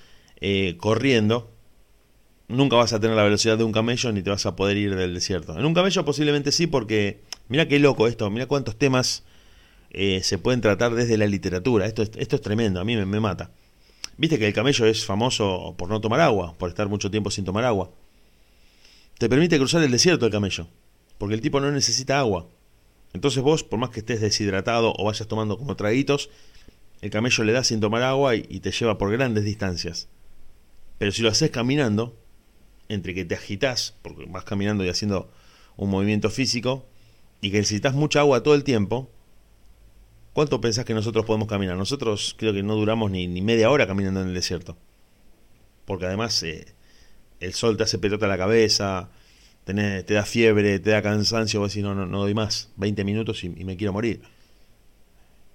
eh, 0.40 0.76
corriendo, 0.78 1.50
nunca 2.48 2.76
vas 2.76 2.92
a 2.92 3.00
tener 3.00 3.16
la 3.16 3.22
velocidad 3.22 3.58
de 3.58 3.64
un 3.64 3.72
camello 3.72 4.12
ni 4.12 4.22
te 4.22 4.30
vas 4.30 4.46
a 4.46 4.56
poder 4.56 4.76
ir 4.76 4.94
del 4.94 5.14
desierto. 5.14 5.58
En 5.58 5.64
un 5.64 5.74
camello 5.74 6.04
posiblemente 6.04 6.52
sí, 6.52 6.66
porque 6.66 7.20
mira 7.48 7.68
qué 7.68 7.78
loco 7.78 8.06
esto, 8.06 8.28
mira 8.30 8.46
cuántos 8.46 8.76
temas 8.76 9.24
eh, 9.90 10.20
se 10.22 10.38
pueden 10.38 10.60
tratar 10.60 10.94
desde 10.94 11.18
la 11.18 11.26
literatura. 11.26 11.86
Esto, 11.86 12.02
es 12.02 12.28
tremendo, 12.40 12.80
a 12.80 12.84
mí 12.84 12.96
me 12.96 13.20
mata. 13.20 13.50
Viste 14.20 14.38
que 14.38 14.46
el 14.46 14.52
camello 14.52 14.84
es 14.84 15.06
famoso 15.06 15.74
por 15.78 15.88
no 15.88 16.00
tomar 16.02 16.20
agua, 16.20 16.54
por 16.58 16.68
estar 16.68 16.88
mucho 16.88 17.10
tiempo 17.10 17.30
sin 17.30 17.46
tomar 17.46 17.64
agua. 17.64 17.90
Te 19.16 19.30
permite 19.30 19.56
cruzar 19.58 19.82
el 19.82 19.90
desierto 19.90 20.26
el 20.26 20.32
camello, 20.32 20.66
porque 21.20 21.34
el 21.34 21.42
tipo 21.42 21.60
no 21.60 21.70
necesita 21.70 22.18
agua. 22.18 22.48
Entonces 23.12 23.42
vos, 23.42 23.62
por 23.62 23.78
más 23.78 23.90
que 23.90 24.00
estés 24.00 24.22
deshidratado 24.22 24.94
o 24.96 25.04
vayas 25.04 25.28
tomando 25.28 25.58
como 25.58 25.76
traguitos, 25.76 26.30
el 27.02 27.10
camello 27.10 27.44
le 27.44 27.52
da 27.52 27.62
sin 27.62 27.78
tomar 27.78 28.02
agua 28.02 28.36
y, 28.36 28.60
te 28.60 28.72
lleva 28.72 28.96
por 28.96 29.12
grandes 29.12 29.44
distancias. 29.44 30.08
Pero 30.96 31.12
si 31.12 31.20
lo 31.20 31.28
haces 31.28 31.50
caminando, 31.50 32.16
entre 32.88 33.12
que 33.12 33.26
te 33.26 33.34
agitas, 33.34 33.96
porque 34.00 34.24
vas 34.30 34.44
caminando 34.44 34.82
y 34.82 34.88
haciendo 34.88 35.30
un 35.76 35.90
movimiento 35.90 36.30
físico, 36.30 36.86
y 37.42 37.50
que 37.50 37.58
necesitas 37.58 37.92
mucha 37.92 38.20
agua 38.20 38.42
todo 38.42 38.54
el 38.54 38.64
tiempo, 38.64 39.10
¿cuánto 40.32 40.62
pensás 40.62 40.86
que 40.86 40.94
nosotros 40.94 41.26
podemos 41.26 41.48
caminar? 41.48 41.76
Nosotros 41.76 42.34
creo 42.38 42.54
que 42.54 42.62
no 42.62 42.76
duramos 42.76 43.10
ni, 43.10 43.28
media 43.42 43.70
hora 43.70 43.86
caminando 43.86 44.22
en 44.22 44.28
el 44.28 44.34
desierto. 44.34 44.78
Porque 45.84 46.06
además 46.06 46.42
eh, 46.44 46.74
el 47.40 47.52
sol 47.52 47.76
te 47.76 47.82
hace 47.82 47.98
pelota 47.98 48.26
la 48.26 48.38
cabeza, 48.38 49.10
te 49.64 50.14
da 50.14 50.24
fiebre, 50.24 50.78
te 50.78 50.90
da 50.90 51.02
cansancio, 51.02 51.60
vos 51.60 51.70
decís, 51.72 51.84
no, 51.84 51.94
no, 51.94 52.18
doy 52.18 52.34
más, 52.34 52.70
20 52.76 53.04
minutos 53.04 53.44
y, 53.44 53.48
me 53.50 53.76
quiero 53.76 53.92
morir. 53.92 54.22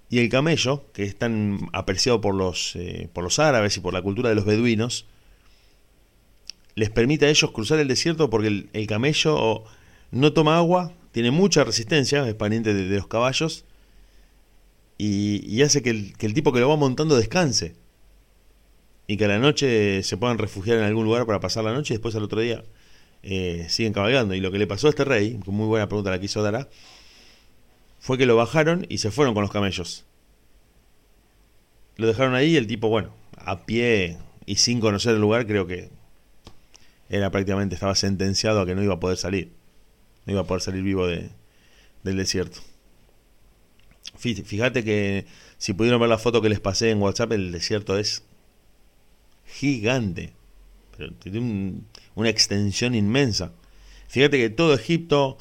Y 0.08 0.20
el 0.20 0.28
camello, 0.28 0.84
que 0.92 1.02
es 1.02 1.16
tan 1.16 1.68
apreciado 1.72 2.20
por 2.20 2.34
los, 2.34 2.76
eh, 2.76 3.08
por 3.12 3.24
los 3.24 3.38
árabes 3.38 3.76
y 3.76 3.80
por 3.80 3.92
la 3.92 4.02
cultura 4.02 4.28
de 4.28 4.36
los 4.36 4.44
beduinos, 4.44 5.06
les 6.74 6.90
permite 6.90 7.26
a 7.26 7.30
ellos 7.30 7.50
cruzar 7.50 7.78
el 7.78 7.88
desierto 7.88 8.30
porque 8.30 8.68
el, 8.72 8.86
camello 8.86 9.64
no 10.12 10.32
toma 10.32 10.58
agua, 10.58 10.92
tiene 11.10 11.30
mucha 11.30 11.64
resistencia, 11.64 12.26
es 12.28 12.34
pariente 12.34 12.74
de, 12.74 12.96
los 12.96 13.08
caballos, 13.08 13.64
y, 14.98 15.60
hace 15.62 15.82
que 15.82 15.90
el, 15.90 16.16
que 16.16 16.26
el 16.26 16.34
tipo 16.34 16.52
que 16.52 16.60
lo 16.60 16.68
va 16.68 16.76
montando 16.76 17.16
descanse. 17.16 17.74
Y 19.08 19.16
que 19.16 19.24
a 19.24 19.28
la 19.28 19.38
noche 19.38 20.02
se 20.02 20.16
puedan 20.16 20.38
refugiar 20.38 20.78
en 20.78 20.84
algún 20.84 21.04
lugar 21.04 21.26
para 21.26 21.40
pasar 21.40 21.64
la 21.64 21.72
noche 21.72 21.94
y 21.94 21.96
después 21.96 22.14
al 22.16 22.24
otro 22.24 22.40
día 22.40 22.64
eh, 23.28 23.66
siguen 23.68 23.92
cabalgando. 23.92 24.34
Y 24.34 24.40
lo 24.40 24.52
que 24.52 24.58
le 24.58 24.68
pasó 24.68 24.86
a 24.86 24.90
este 24.90 25.04
rey, 25.04 25.40
muy 25.46 25.66
buena 25.66 25.88
pregunta 25.88 26.10
la 26.10 26.20
que 26.20 26.26
hizo 26.26 26.42
Dara, 26.42 26.68
fue 27.98 28.18
que 28.18 28.26
lo 28.26 28.36
bajaron 28.36 28.86
y 28.88 28.98
se 28.98 29.10
fueron 29.10 29.34
con 29.34 29.42
los 29.42 29.50
camellos. 29.50 30.04
Lo 31.96 32.06
dejaron 32.06 32.34
ahí 32.34 32.52
y 32.52 32.56
el 32.56 32.68
tipo, 32.68 32.88
bueno, 32.88 33.12
a 33.36 33.66
pie 33.66 34.16
y 34.44 34.56
sin 34.56 34.78
conocer 34.80 35.14
el 35.14 35.20
lugar, 35.20 35.46
creo 35.46 35.66
que 35.66 35.90
era 37.08 37.30
prácticamente, 37.30 37.74
estaba 37.74 37.96
sentenciado 37.96 38.60
a 38.60 38.66
que 38.66 38.76
no 38.76 38.82
iba 38.82 38.94
a 38.94 39.00
poder 39.00 39.16
salir. 39.16 39.52
No 40.24 40.32
iba 40.32 40.42
a 40.42 40.46
poder 40.46 40.62
salir 40.62 40.84
vivo 40.84 41.08
de, 41.08 41.30
del 42.04 42.16
desierto. 42.16 42.60
Fíjate 44.18 44.84
que 44.84 45.26
si 45.58 45.72
pudieron 45.72 46.00
ver 46.00 46.08
la 46.08 46.18
foto 46.18 46.40
que 46.40 46.48
les 46.48 46.60
pasé 46.60 46.90
en 46.90 47.02
WhatsApp, 47.02 47.32
el 47.32 47.50
desierto 47.50 47.98
es 47.98 48.22
gigante. 49.46 50.32
Pero 50.96 51.12
tiene 51.14 51.80
una 52.16 52.28
extensión 52.30 52.96
inmensa. 52.96 53.52
Fíjate 54.08 54.38
que 54.38 54.50
todo 54.50 54.74
Egipto, 54.74 55.38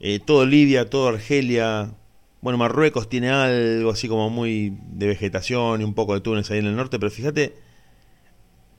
eh, 0.00 0.20
todo 0.24 0.46
Libia, 0.46 0.88
todo 0.88 1.08
Argelia, 1.08 1.92
bueno, 2.40 2.56
Marruecos 2.56 3.08
tiene 3.08 3.30
algo 3.30 3.90
así 3.90 4.08
como 4.08 4.30
muy 4.30 4.78
de 4.92 5.08
vegetación 5.08 5.80
y 5.80 5.84
un 5.84 5.94
poco 5.94 6.14
de 6.14 6.20
Túnez 6.20 6.50
ahí 6.50 6.58
en 6.58 6.66
el 6.66 6.76
norte, 6.76 6.98
pero 6.98 7.10
fíjate 7.10 7.54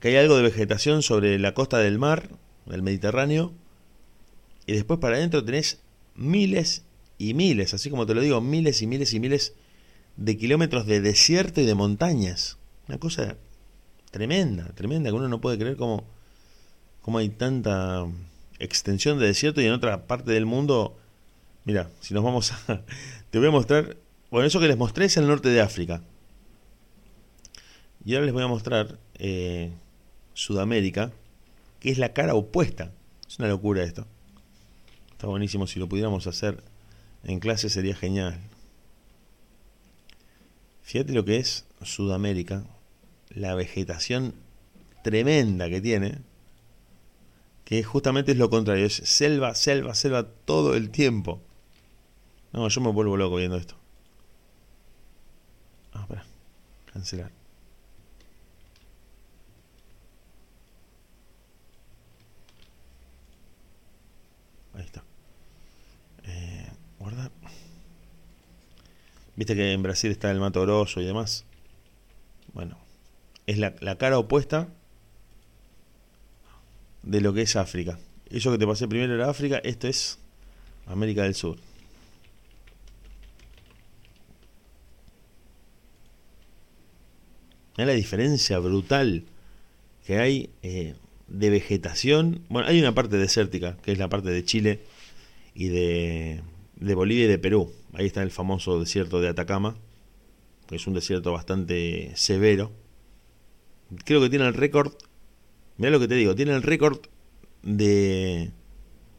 que 0.00 0.08
hay 0.08 0.16
algo 0.16 0.36
de 0.36 0.42
vegetación 0.42 1.02
sobre 1.02 1.38
la 1.38 1.52
costa 1.52 1.78
del 1.78 1.98
mar, 1.98 2.30
del 2.64 2.82
Mediterráneo, 2.82 3.52
y 4.66 4.72
después 4.72 4.98
para 4.98 5.16
adentro 5.16 5.44
tenés 5.44 5.80
miles 6.14 6.84
y 7.18 7.34
miles, 7.34 7.74
así 7.74 7.90
como 7.90 8.06
te 8.06 8.14
lo 8.14 8.22
digo, 8.22 8.40
miles 8.40 8.80
y 8.80 8.86
miles 8.86 9.12
y 9.12 9.20
miles 9.20 9.54
de 10.16 10.38
kilómetros 10.38 10.86
de 10.86 11.02
desierto 11.02 11.60
y 11.60 11.66
de 11.66 11.74
montañas. 11.74 12.56
Una 12.88 12.98
cosa 12.98 13.36
tremenda, 14.10 14.72
tremenda, 14.74 15.10
que 15.10 15.16
uno 15.16 15.28
no 15.28 15.40
puede 15.42 15.58
creer 15.58 15.76
cómo, 15.76 16.04
cómo 17.10 17.18
hay 17.18 17.28
tanta 17.28 18.06
extensión 18.60 19.18
de 19.18 19.26
desierto 19.26 19.60
y 19.60 19.66
en 19.66 19.72
otra 19.72 20.06
parte 20.06 20.30
del 20.30 20.46
mundo, 20.46 20.96
mira, 21.64 21.90
si 21.98 22.14
nos 22.14 22.22
vamos 22.22 22.52
a... 22.52 22.84
Te 23.30 23.40
voy 23.40 23.48
a 23.48 23.50
mostrar, 23.50 23.96
bueno, 24.30 24.46
eso 24.46 24.60
que 24.60 24.68
les 24.68 24.76
mostré 24.76 25.06
es 25.06 25.16
el 25.16 25.26
norte 25.26 25.48
de 25.48 25.60
África. 25.60 26.04
Y 28.04 28.14
ahora 28.14 28.26
les 28.26 28.32
voy 28.32 28.44
a 28.44 28.46
mostrar 28.46 28.96
eh, 29.18 29.72
Sudamérica, 30.34 31.10
que 31.80 31.90
es 31.90 31.98
la 31.98 32.12
cara 32.12 32.36
opuesta. 32.36 32.92
Es 33.28 33.40
una 33.40 33.48
locura 33.48 33.82
esto. 33.82 34.06
Está 35.10 35.26
buenísimo, 35.26 35.66
si 35.66 35.80
lo 35.80 35.88
pudiéramos 35.88 36.28
hacer 36.28 36.62
en 37.24 37.40
clase 37.40 37.70
sería 37.70 37.96
genial. 37.96 38.38
Fíjate 40.82 41.12
lo 41.12 41.24
que 41.24 41.38
es 41.38 41.64
Sudamérica 41.82 42.62
la 43.30 43.56
vegetación 43.56 44.32
tremenda 45.02 45.68
que 45.68 45.80
tiene, 45.80 46.29
que 47.70 47.84
justamente 47.84 48.32
es 48.32 48.36
lo 48.36 48.50
contrario, 48.50 48.84
es 48.84 48.94
selva, 48.94 49.54
selva, 49.54 49.94
selva 49.94 50.26
todo 50.44 50.74
el 50.74 50.90
tiempo. 50.90 51.40
No, 52.52 52.66
yo 52.66 52.80
me 52.80 52.90
vuelvo 52.90 53.16
loco 53.16 53.36
viendo 53.36 53.56
esto. 53.56 53.76
Ah, 55.92 56.00
espera, 56.00 56.24
cancelar. 56.92 57.30
Ahí 64.74 64.82
está. 64.82 65.04
Eh, 66.24 66.72
guardar. 66.98 67.30
Viste 69.36 69.54
que 69.54 69.72
en 69.72 69.82
Brasil 69.84 70.10
está 70.10 70.28
el 70.32 70.40
Mato 70.40 70.60
Grosso 70.62 71.00
y 71.00 71.04
demás. 71.04 71.44
Bueno, 72.52 72.78
es 73.46 73.58
la, 73.58 73.96
cara 73.96 74.18
opuesta 74.18 74.66
de 77.10 77.20
lo 77.20 77.34
que 77.34 77.42
es 77.42 77.56
África. 77.56 77.98
Eso 78.30 78.52
que 78.52 78.58
te 78.58 78.66
pasé 78.66 78.86
primero 78.86 79.12
era 79.12 79.28
África, 79.28 79.58
esto 79.64 79.88
es 79.88 80.20
América 80.86 81.24
del 81.24 81.34
Sur. 81.34 81.58
Mira 87.76 87.86
la 87.86 87.94
diferencia 87.94 88.60
brutal 88.60 89.24
que 90.06 90.18
hay 90.18 90.50
eh, 90.62 90.94
de 91.26 91.50
vegetación. 91.50 92.44
Bueno, 92.48 92.68
hay 92.68 92.78
una 92.78 92.94
parte 92.94 93.16
desértica, 93.16 93.76
que 93.82 93.90
es 93.90 93.98
la 93.98 94.08
parte 94.08 94.30
de 94.30 94.44
Chile 94.44 94.80
y 95.52 95.66
de, 95.66 96.42
de 96.76 96.94
Bolivia 96.94 97.24
y 97.24 97.28
de 97.28 97.38
Perú. 97.38 97.72
Ahí 97.92 98.06
está 98.06 98.22
el 98.22 98.30
famoso 98.30 98.78
desierto 98.78 99.20
de 99.20 99.28
Atacama, 99.28 99.74
que 100.68 100.76
es 100.76 100.86
un 100.86 100.94
desierto 100.94 101.32
bastante 101.32 102.12
severo 102.14 102.70
creo 104.04 104.20
que 104.20 104.30
tiene 104.30 104.46
el 104.46 104.54
récord, 104.54 104.92
mira 105.80 105.90
lo 105.90 105.98
que 105.98 106.08
te 106.08 106.14
digo, 106.14 106.34
tiene 106.34 106.54
el 106.54 106.62
récord 106.62 106.98
de, 107.62 108.50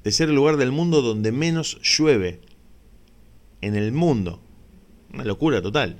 de 0.03 0.11
ser 0.11 0.29
el 0.29 0.35
lugar 0.35 0.57
del 0.57 0.71
mundo 0.71 1.01
donde 1.01 1.31
menos 1.31 1.79
llueve 1.81 2.39
en 3.61 3.75
el 3.75 3.91
mundo. 3.91 4.39
Una 5.11 5.25
locura 5.25 5.61
total. 5.63 5.97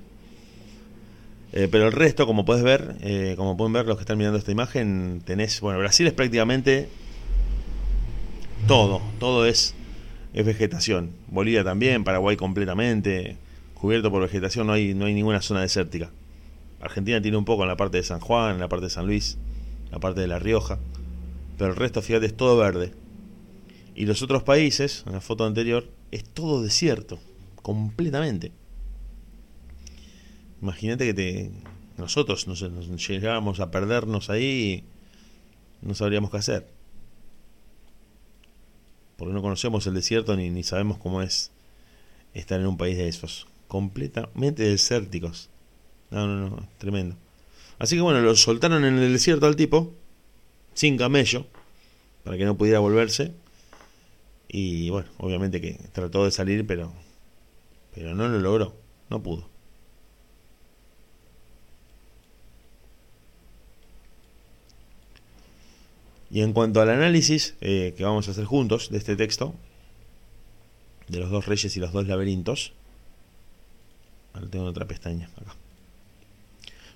Eh, 1.52 1.67
pero 1.69 1.88
el 1.88 1.93
resto, 1.93 2.28
como 2.28 2.45
puedes 2.45 2.63
ver, 2.63 2.95
eh, 3.02 3.34
como 3.38 3.58
pueden 3.58 3.74
ver 3.74 3.88
los 3.88 3.97
que 3.97 4.04
están 4.04 4.19
mirando 4.19 4.38
esta 4.38 4.52
imagen, 4.52 5.24
tenés, 5.26 5.60
bueno, 5.62 5.80
Brasil 5.80 6.06
es 6.06 6.13
prácticamente 6.13 6.88
todo, 8.67 9.02
todo 9.19 9.47
es, 9.47 9.74
es 10.34 10.45
vegetación. 10.45 11.10
Bolivia 11.28 11.63
también, 11.63 12.04
Paraguay 12.04 12.38
completamente, 12.38 13.36
cubierto 13.74 14.12
por 14.12 14.21
vegetación, 14.21 14.67
no 14.67 14.74
hay, 14.74 14.93
no 14.93 15.06
hay 15.06 15.15
ninguna 15.15 15.41
zona 15.41 15.62
desértica. 15.62 16.12
Argentina 16.80 17.19
tiene 17.19 17.38
un 17.38 17.45
poco 17.45 17.63
en 17.63 17.69
la 17.69 17.78
parte 17.78 17.97
de 17.97 18.04
San 18.04 18.19
Juan, 18.19 18.54
en 18.54 18.60
la 18.60 18.69
parte 18.69 18.86
de 18.86 18.91
San 18.91 19.08
Luis, 19.08 19.39
la 19.91 19.99
parte 19.99 20.21
de 20.21 20.27
La 20.27 20.39
Rioja, 20.39 20.80
pero 21.58 21.71
el 21.71 21.75
resto, 21.75 22.01
fíjate, 22.01 22.25
es 22.25 22.36
todo 22.36 22.58
verde. 22.58 22.93
Y 23.93 24.06
los 24.06 24.21
otros 24.21 24.43
países, 24.43 25.04
en 25.06 25.13
la 25.13 25.21
foto 25.21 25.45
anterior, 25.45 25.89
es 26.12 26.23
todo 26.23 26.63
desierto, 26.63 27.19
completamente. 27.62 28.51
Imagínate 30.62 31.06
que 31.06 31.13
te, 31.13 31.51
nosotros 31.97 32.47
nos, 32.47 32.62
nos 32.62 33.08
llegábamos 33.08 33.60
a 33.60 33.69
perdernos 33.69 34.30
ahí 34.30 34.84
y 35.84 35.86
no 35.86 35.93
sabríamos 35.93 36.32
qué 36.32 36.38
hacer. 36.38 36.67
Porque 39.17 39.34
no 39.34 39.41
conocemos 39.41 39.86
el 39.88 39.93
desierto 39.93 40.36
ni, 40.36 40.49
ni 40.49 40.63
sabemos 40.63 40.97
cómo 40.97 41.21
es 41.21 41.51
estar 42.34 42.60
en 42.60 42.67
un 42.67 42.77
país 42.77 42.97
de 42.97 43.08
esos. 43.08 43.47
Completamente 43.67 44.63
desérticos. 44.63 45.49
No, 46.10 46.27
no, 46.27 46.49
no, 46.49 46.67
tremendo. 46.77 47.17
Así 47.81 47.95
que 47.95 48.03
bueno, 48.03 48.21
lo 48.21 48.35
soltaron 48.35 48.85
en 48.85 48.99
el 48.99 49.11
desierto 49.11 49.47
al 49.47 49.55
tipo, 49.55 49.91
sin 50.75 50.97
camello, 50.97 51.47
para 52.23 52.37
que 52.37 52.45
no 52.45 52.55
pudiera 52.55 52.77
volverse. 52.77 53.33
Y 54.47 54.91
bueno, 54.91 55.09
obviamente 55.17 55.59
que 55.61 55.79
trató 55.91 56.23
de 56.23 56.29
salir, 56.29 56.67
pero, 56.67 56.93
pero 57.95 58.13
no 58.13 58.27
lo 58.27 58.39
logró, 58.39 58.75
no 59.09 59.23
pudo. 59.23 59.49
Y 66.29 66.41
en 66.41 66.53
cuanto 66.53 66.81
al 66.81 66.89
análisis 66.91 67.55
eh, 67.61 67.95
que 67.97 68.03
vamos 68.03 68.27
a 68.27 68.31
hacer 68.31 68.45
juntos 68.45 68.91
de 68.91 68.99
este 68.99 69.15
texto, 69.15 69.55
de 71.07 71.19
los 71.19 71.31
dos 71.31 71.47
reyes 71.47 71.75
y 71.75 71.79
los 71.79 71.91
dos 71.93 72.07
laberintos, 72.07 72.73
ahora 74.33 74.47
tengo 74.51 74.65
otra 74.65 74.85
pestaña 74.85 75.31
acá. 75.35 75.55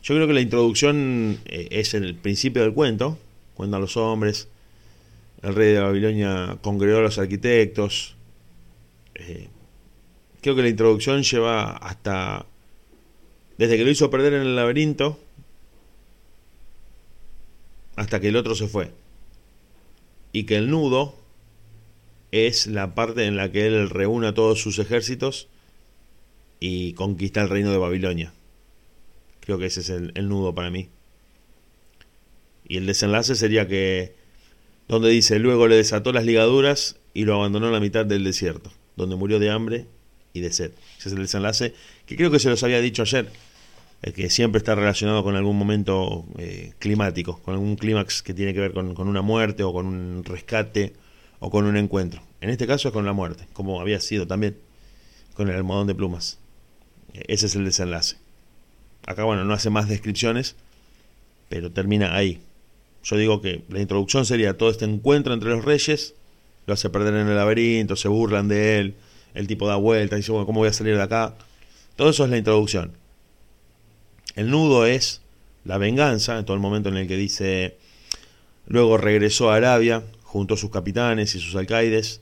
Yo 0.06 0.14
creo 0.14 0.28
que 0.28 0.34
la 0.34 0.42
introducción 0.42 1.40
eh, 1.46 1.68
es 1.72 1.96
el 1.96 2.14
principio 2.14 2.62
del 2.62 2.76
cuento, 2.76 3.18
cuentan 3.56 3.82
los 3.82 3.98
hombres, 3.98 4.48
el 5.42 5.56
rey 5.56 5.74
de 5.74 5.80
Babilonia 5.80 6.60
congregó 6.62 7.00
a 7.00 7.02
los 7.02 7.18
arquitectos. 7.18 8.16
Eh, 9.16 9.48
creo 10.42 10.56
que 10.56 10.62
la 10.62 10.70
introducción 10.70 11.24
lleva 11.24 11.72
hasta, 11.72 12.46
desde 13.58 13.78
que 13.78 13.84
lo 13.84 13.90
hizo 13.90 14.12
perder 14.12 14.34
en 14.34 14.42
el 14.44 14.56
laberinto, 14.56 15.20
hasta 17.96 18.20
que 18.20 18.28
el 18.28 18.36
otro 18.36 18.54
se 18.54 18.68
fue 18.68 18.92
y 20.34 20.44
que 20.44 20.58
el 20.58 20.70
nudo 20.70 21.16
es 22.32 22.68
la 22.68 22.94
parte 22.94 23.26
en 23.26 23.38
la 23.38 23.52
que 23.52 23.66
él 23.66 23.90
reúne 23.90 24.28
a 24.28 24.34
todos 24.36 24.62
sus 24.62 24.78
ejércitos 24.78 25.48
y 26.60 26.94
conquista 26.94 27.42
el 27.42 27.50
reino 27.50 27.72
de 27.72 27.80
Babilonia. 27.80 28.34
Creo 29.46 29.58
que 29.58 29.68
ese 29.68 29.82
es 29.82 29.90
el, 29.90 30.30
nudo 30.30 30.54
para 30.56 30.70
mí. 30.70 30.90
Y 32.68 32.78
el 32.78 32.86
desenlace 32.86 33.36
sería 33.36 33.68
que, 33.68 34.16
donde 34.88 35.10
dice, 35.10 35.40
luego 35.40 35.68
le 35.68 35.76
desató 35.76 36.12
las 36.12 36.26
ligaduras 36.26 36.98
y 37.14 37.26
lo 37.26 37.36
abandonó 37.36 37.68
en 37.68 37.74
la 37.74 37.80
mitad 37.80 38.06
del 38.06 38.24
desierto, 38.24 38.72
donde 38.96 39.16
murió 39.16 39.40
de 39.40 39.52
hambre 39.52 39.86
y 40.34 40.42
de 40.42 40.52
sed. 40.52 40.72
Ese 40.98 41.10
es 41.10 41.16
el 41.16 41.22
desenlace 41.22 41.74
que 42.06 42.16
creo 42.16 42.32
que 42.32 42.40
se 42.40 42.50
los 42.50 42.64
había 42.64 42.82
dicho 42.82 43.04
ayer 43.04 43.30
que 44.14 44.30
siempre 44.30 44.60
está 44.60 44.76
relacionado 44.76 45.24
con 45.24 45.36
algún 45.36 45.58
momento 45.58 46.26
eh, 46.38 46.74
climático, 46.80 47.42
con 47.42 47.56
algún 47.56 47.76
clímax 47.76 48.22
que 48.22 48.34
tiene 48.34 48.54
que 48.54 48.60
ver 48.60 48.74
con, 48.74 48.96
una 49.08 49.22
muerte 49.22 49.64
o 49.64 49.74
con 49.74 49.88
un 49.88 50.24
rescate 50.24 50.94
o 51.40 51.50
con 51.50 51.66
un 51.66 51.78
encuentro. 51.78 52.22
En 52.42 52.50
este 52.50 52.68
caso 52.68 52.90
es 52.90 52.94
con 52.94 53.06
la 53.06 53.14
muerte, 53.14 53.48
como 53.54 53.82
había 53.82 54.00
sido 54.00 54.28
también 54.28 54.58
con 55.34 55.50
el 55.50 55.56
almohadón 55.56 55.88
de 55.88 55.96
plumas. 55.96 56.40
Ese 57.14 57.48
es 57.48 57.56
el 57.56 57.66
desenlace. 57.66 58.18
Acá, 59.06 59.24
bueno, 59.24 59.46
no 59.46 59.54
hace 59.54 59.70
más 59.70 59.88
descripciones, 59.88 60.56
pero 61.50 61.72
termina 61.72 62.16
ahí. 62.16 62.42
Yo 63.04 63.18
digo 63.18 63.42
que 63.42 63.64
la 63.70 63.80
introducción 63.80 64.26
sería 64.26 64.58
todo 64.58 64.70
este 64.70 64.86
encuentro 64.86 65.34
entre 65.34 65.50
los 65.50 65.64
reyes, 65.64 66.16
lo 66.66 66.74
hace 66.74 66.90
perder 66.90 67.14
en 67.14 67.28
el 67.28 67.36
laberinto, 67.36 67.96
se 67.96 68.08
burlan 68.08 68.48
de 68.48 68.80
él, 68.80 68.96
el 69.36 69.48
tipo 69.48 69.68
da 69.68 69.76
vuelta, 69.76 70.16
dice, 70.16 70.32
bueno, 70.32 70.46
¿cómo 70.46 70.62
voy 70.62 70.70
a 70.70 70.74
salir 70.74 70.96
de 70.96 71.04
acá? 71.04 71.36
Todo 71.96 72.10
eso 72.10 72.24
es 72.24 72.32
la 72.32 72.38
introducción 72.38 72.94
el 74.36 74.52
nudo 74.52 74.86
es 74.86 75.22
la 75.64 75.78
venganza, 75.78 76.38
en 76.38 76.46
todo 76.46 76.56
el 76.56 76.62
momento 76.62 76.90
en 76.90 76.98
el 76.98 77.08
que 77.08 77.18
dice, 77.18 77.78
luego 78.68 78.98
regresó 78.98 79.52
a 79.52 79.56
Arabia 79.56 80.04
junto 80.24 80.54
a 80.54 80.58
sus 80.58 80.70
capitanes 80.70 81.34
y 81.36 81.40
sus 81.40 81.56
alcaides 81.56 82.22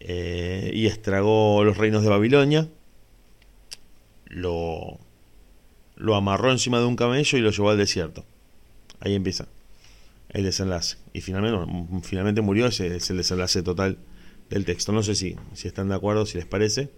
eh, 0.00 0.70
y 0.74 0.86
estragó 0.86 1.64
los 1.64 1.78
reinos 1.78 2.02
de 2.02 2.08
Babilonia, 2.08 2.68
lo, 4.26 4.98
lo 6.04 6.14
amarró 6.14 6.50
encima 6.50 6.78
de 6.78 6.86
un 6.86 6.96
camello 6.96 7.38
y 7.38 7.40
lo 7.40 7.50
llevó 7.50 7.70
al 7.70 7.78
desierto. 7.78 8.24
Ahí 9.00 9.14
empieza 9.14 9.48
el 10.30 10.44
desenlace. 10.44 10.98
Y 11.12 11.20
finalmente, 11.20 12.02
finalmente 12.02 12.40
murió, 12.40 12.66
ese 12.66 12.94
es 12.96 13.10
el 13.10 13.16
desenlace 13.16 13.62
total 13.62 13.98
del 14.50 14.64
texto. 14.64 14.92
No 14.92 15.02
sé 15.02 15.14
si, 15.14 15.36
si 15.54 15.68
están 15.68 15.88
de 15.88 15.94
acuerdo, 15.94 16.26
si 16.26 16.38
les 16.38 16.46
parece, 16.46 16.90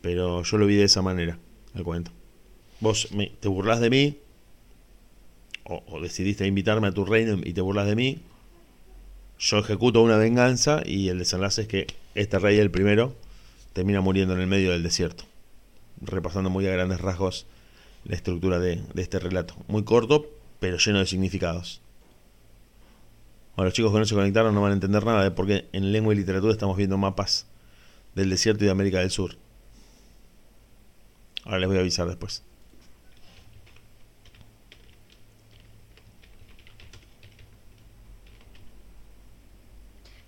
pero 0.00 0.42
yo 0.42 0.58
lo 0.58 0.66
vi 0.66 0.76
de 0.76 0.84
esa 0.84 1.02
manera, 1.02 1.38
el 1.74 1.84
cuento 1.84 2.12
vos 2.80 3.08
te 3.40 3.48
burlas 3.48 3.80
de 3.80 3.90
mí, 3.90 4.18
o, 5.64 6.00
decidiste 6.00 6.46
invitarme 6.46 6.88
a 6.88 6.92
tu 6.92 7.04
reino 7.04 7.38
y 7.44 7.52
te 7.52 7.60
burlas 7.60 7.86
de 7.86 7.94
mí, 7.94 8.22
yo 9.38 9.58
ejecuto 9.58 10.02
una 10.02 10.16
venganza 10.16 10.82
y 10.84 11.08
el 11.08 11.18
desenlace 11.18 11.62
es 11.62 11.68
que 11.68 11.86
este 12.14 12.38
rey, 12.38 12.58
el 12.58 12.70
primero, 12.70 13.14
termina 13.72 14.00
muriendo 14.00 14.34
en 14.34 14.40
el 14.40 14.46
medio 14.46 14.72
del 14.72 14.82
desierto. 14.82 15.24
Repasando 16.00 16.50
muy 16.50 16.66
a 16.66 16.72
grandes 16.72 17.00
rasgos 17.00 17.46
la 18.04 18.16
estructura 18.16 18.58
de, 18.58 18.82
de 18.94 19.02
este 19.02 19.18
relato. 19.18 19.54
Muy 19.68 19.84
corto, 19.84 20.26
pero 20.58 20.78
lleno 20.78 20.98
de 20.98 21.06
significados. 21.06 21.82
Ahora, 23.56 23.66
los 23.66 23.74
chicos 23.74 23.92
que 23.92 23.98
no 23.98 24.04
se 24.04 24.14
conectaron 24.14 24.54
no 24.54 24.62
van 24.62 24.70
a 24.70 24.74
entender 24.74 25.04
nada 25.04 25.22
de 25.22 25.30
por 25.30 25.46
qué 25.46 25.68
en 25.72 25.92
lengua 25.92 26.14
y 26.14 26.16
literatura 26.16 26.52
estamos 26.52 26.76
viendo 26.76 26.96
mapas 26.96 27.46
del 28.14 28.30
desierto 28.30 28.64
y 28.64 28.66
de 28.66 28.72
América 28.72 29.00
del 29.00 29.10
Sur. 29.10 29.36
Ahora 31.44 31.58
les 31.58 31.68
voy 31.68 31.76
a 31.76 31.80
avisar 31.80 32.06
después. 32.06 32.44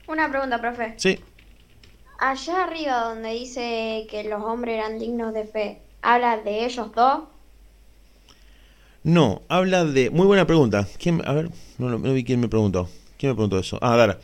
Una 0.06 0.28
pregunta, 0.28 0.60
profe. 0.60 0.94
Sí. 0.98 1.18
Allá 2.18 2.64
arriba 2.64 3.04
donde 3.04 3.30
dice 3.30 4.06
que 4.10 4.24
los 4.24 4.42
hombres 4.42 4.78
eran 4.78 4.98
dignos 4.98 5.32
de 5.32 5.46
fe, 5.46 5.82
¿habla 6.02 6.36
de 6.36 6.66
ellos 6.66 6.92
dos? 6.92 7.31
No, 9.04 9.42
habla 9.48 9.84
de... 9.84 10.10
Muy 10.10 10.26
buena 10.26 10.46
pregunta. 10.46 10.88
¿Quién... 10.98 11.22
A 11.26 11.32
ver, 11.32 11.50
no, 11.78 11.98
vi 11.98 12.24
quién 12.24 12.40
me 12.40 12.48
preguntó. 12.48 12.88
¿Quién 13.18 13.30
me 13.30 13.34
preguntó 13.34 13.58
eso? 13.58 13.78
Ah, 13.82 13.96
Dara. 13.96 14.20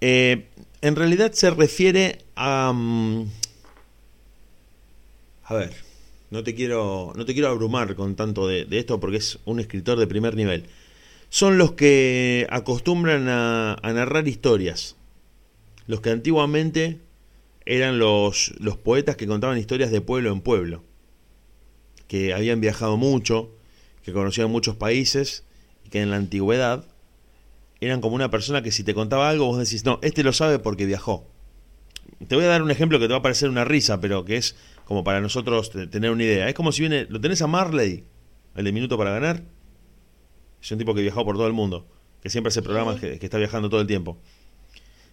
Eh, 0.00 0.46
en 0.80 0.96
realidad 0.96 1.32
se 1.32 1.50
refiere 1.50 2.18
a... 2.36 2.72
Mm, 2.74 3.26
a 5.44 5.54
ver, 5.54 5.72
no 6.30 6.44
te 6.44 6.54
quiero, 6.54 7.12
no 7.16 7.24
te 7.24 7.32
quiero 7.32 7.48
abrumar 7.48 7.96
con 7.96 8.14
tanto 8.14 8.46
de, 8.46 8.66
esto 8.70 9.00
porque 9.00 9.16
es 9.16 9.40
un 9.44 9.58
escritor 9.58 9.98
de 9.98 10.06
primer 10.06 10.36
nivel. 10.36 10.66
Son 11.28 11.58
los 11.58 11.72
que 11.72 12.46
acostumbran 12.50 13.28
a 13.28 13.76
narrar 13.82 14.28
historias 14.28 14.96
los 15.90 16.00
que 16.00 16.10
antiguamente 16.10 17.00
eran 17.66 17.98
los, 17.98 18.54
los 18.58 18.76
poetas 18.76 19.16
que 19.16 19.26
contaban 19.26 19.58
historias 19.58 19.90
de 19.90 20.00
pueblo 20.00 20.32
en 20.32 20.40
pueblo, 20.40 20.84
que 22.06 22.32
habían 22.32 22.60
viajado 22.60 22.96
mucho, 22.96 23.50
que 24.02 24.12
conocían 24.12 24.50
muchos 24.50 24.76
países 24.76 25.44
y 25.84 25.90
que 25.90 26.02
en 26.02 26.10
la 26.10 26.16
antigüedad 26.16 26.84
eran 27.80 28.00
como 28.00 28.14
una 28.14 28.30
persona 28.30 28.62
que 28.62 28.70
si 28.70 28.84
te 28.84 28.94
contaba 28.94 29.28
algo 29.28 29.46
vos 29.46 29.58
decís, 29.58 29.84
no, 29.84 29.98
este 30.02 30.22
lo 30.22 30.32
sabe 30.32 30.58
porque 30.58 30.86
viajó. 30.86 31.26
Te 32.28 32.34
voy 32.34 32.44
a 32.44 32.48
dar 32.48 32.62
un 32.62 32.70
ejemplo 32.70 32.98
que 32.98 33.06
te 33.06 33.12
va 33.12 33.18
a 33.18 33.22
parecer 33.22 33.48
una 33.48 33.64
risa, 33.64 34.00
pero 34.00 34.24
que 34.24 34.36
es 34.36 34.56
como 34.84 35.04
para 35.04 35.20
nosotros 35.20 35.70
tener 35.90 36.10
una 36.10 36.24
idea. 36.24 36.48
Es 36.48 36.54
como 36.54 36.72
si 36.72 36.82
viene, 36.82 37.06
lo 37.08 37.20
tenés 37.20 37.40
a 37.40 37.46
Marley, 37.46 38.04
el 38.56 38.64
de 38.64 38.72
Minuto 38.72 38.98
para 38.98 39.12
Ganar. 39.12 39.42
Es 40.60 40.70
un 40.70 40.78
tipo 40.78 40.94
que 40.94 41.00
viajó 41.00 41.24
por 41.24 41.36
todo 41.36 41.46
el 41.46 41.54
mundo, 41.54 41.86
que 42.22 42.28
siempre 42.28 42.48
hace 42.48 42.60
programas 42.60 43.00
que 43.00 43.18
está 43.20 43.38
viajando 43.38 43.70
todo 43.70 43.80
el 43.80 43.86
tiempo. 43.86 44.18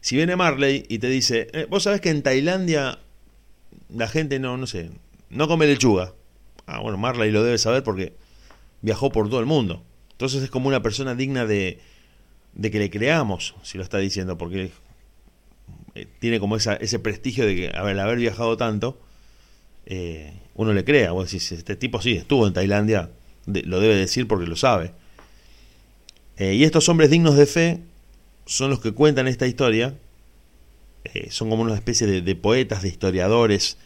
Si 0.01 0.15
viene 0.15 0.35
Marley 0.35 0.85
y 0.89 0.99
te 0.99 1.07
dice, 1.07 1.47
eh, 1.53 1.67
vos 1.69 1.83
sabés 1.83 2.01
que 2.01 2.09
en 2.09 2.21
Tailandia 2.21 2.99
la 3.89 4.07
gente 4.07 4.39
no, 4.39 4.57
no 4.57 4.67
sé, 4.67 4.91
no 5.29 5.47
come 5.47 5.67
lechuga. 5.67 6.13
Ah, 6.65 6.79
bueno, 6.79 6.97
Marley 6.97 7.31
lo 7.31 7.43
debe 7.43 7.57
saber 7.57 7.83
porque 7.83 8.15
viajó 8.81 9.11
por 9.11 9.29
todo 9.29 9.39
el 9.39 9.45
mundo. 9.45 9.83
Entonces 10.11 10.43
es 10.43 10.49
como 10.49 10.67
una 10.67 10.81
persona 10.81 11.15
digna 11.15 11.45
de, 11.45 11.79
de 12.53 12.71
que 12.71 12.79
le 12.79 12.89
creamos, 12.89 13.55
si 13.63 13.77
lo 13.77 13.83
está 13.83 13.97
diciendo, 13.99 14.37
porque 14.37 14.71
eh, 15.95 16.07
tiene 16.19 16.39
como 16.39 16.55
esa, 16.55 16.75
ese 16.75 16.99
prestigio 16.99 17.45
de 17.45 17.55
que, 17.55 17.71
a 17.75 17.83
ver, 17.83 17.99
haber 17.99 18.17
viajado 18.17 18.57
tanto, 18.57 18.99
eh, 19.85 20.33
uno 20.55 20.73
le 20.73 20.83
crea. 20.83 21.11
Vos 21.11 21.31
decís, 21.31 21.51
este 21.51 21.75
tipo 21.75 22.01
sí 22.01 22.13
estuvo 22.13 22.47
en 22.47 22.53
Tailandia, 22.53 23.11
lo 23.45 23.79
debe 23.79 23.95
decir 23.95 24.27
porque 24.27 24.47
lo 24.47 24.55
sabe. 24.55 24.91
y 26.37 26.63
estos 26.63 26.89
hombres 26.89 27.09
dignos 27.09 27.37
de 27.37 27.45
fe 27.45 27.79
son 28.45 28.69
los 28.69 28.79
que 28.79 28.93
cuentan 28.93 29.27
esta 29.27 29.45
historia. 29.45 29.95
Eh, 31.03 31.27
son 31.31 31.49
como 31.49 31.63
una 31.63 31.75
especie 31.75 32.07
de, 32.07 32.35
poetas, 32.35 32.81
de 32.81 32.89
historiadores, 32.89 33.77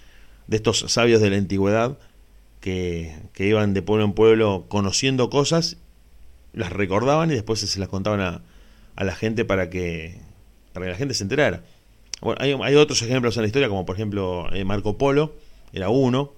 de 0.48 0.58
estos 0.58 0.80
sabios 0.88 1.22
de 1.22 1.30
la 1.30 1.38
antigüedad 1.38 1.98
que, 2.62 3.14
iban 3.38 3.74
de 3.74 3.82
pueblo 3.82 4.06
en 4.06 4.14
pueblo 4.14 4.66
conociendo 4.70 5.30
cosas, 5.30 5.78
las 6.54 6.72
recordaban 6.72 7.32
y 7.32 7.34
después 7.34 7.60
se 7.60 7.80
las 7.80 7.90
contaban 7.90 8.22
a, 8.22 8.42
la 9.04 9.16
gente 9.16 9.46
para 9.46 9.70
que, 9.70 10.20
para 10.74 10.86
que 10.86 10.92
la 10.92 10.98
gente 10.98 11.14
se 11.16 11.24
enterara. 11.24 11.64
Bueno, 12.22 12.64
hay, 12.64 12.76
otros 12.76 13.02
ejemplos 13.02 13.36
en 13.36 13.42
la 13.42 13.48
historia, 13.48 13.68
como 13.68 13.86
por 13.86 13.96
ejemplo 13.96 14.48
eh, 14.54 14.64
Marco 14.64 14.98
Polo, 14.98 15.34
era 15.74 15.90
uno. 15.90 16.34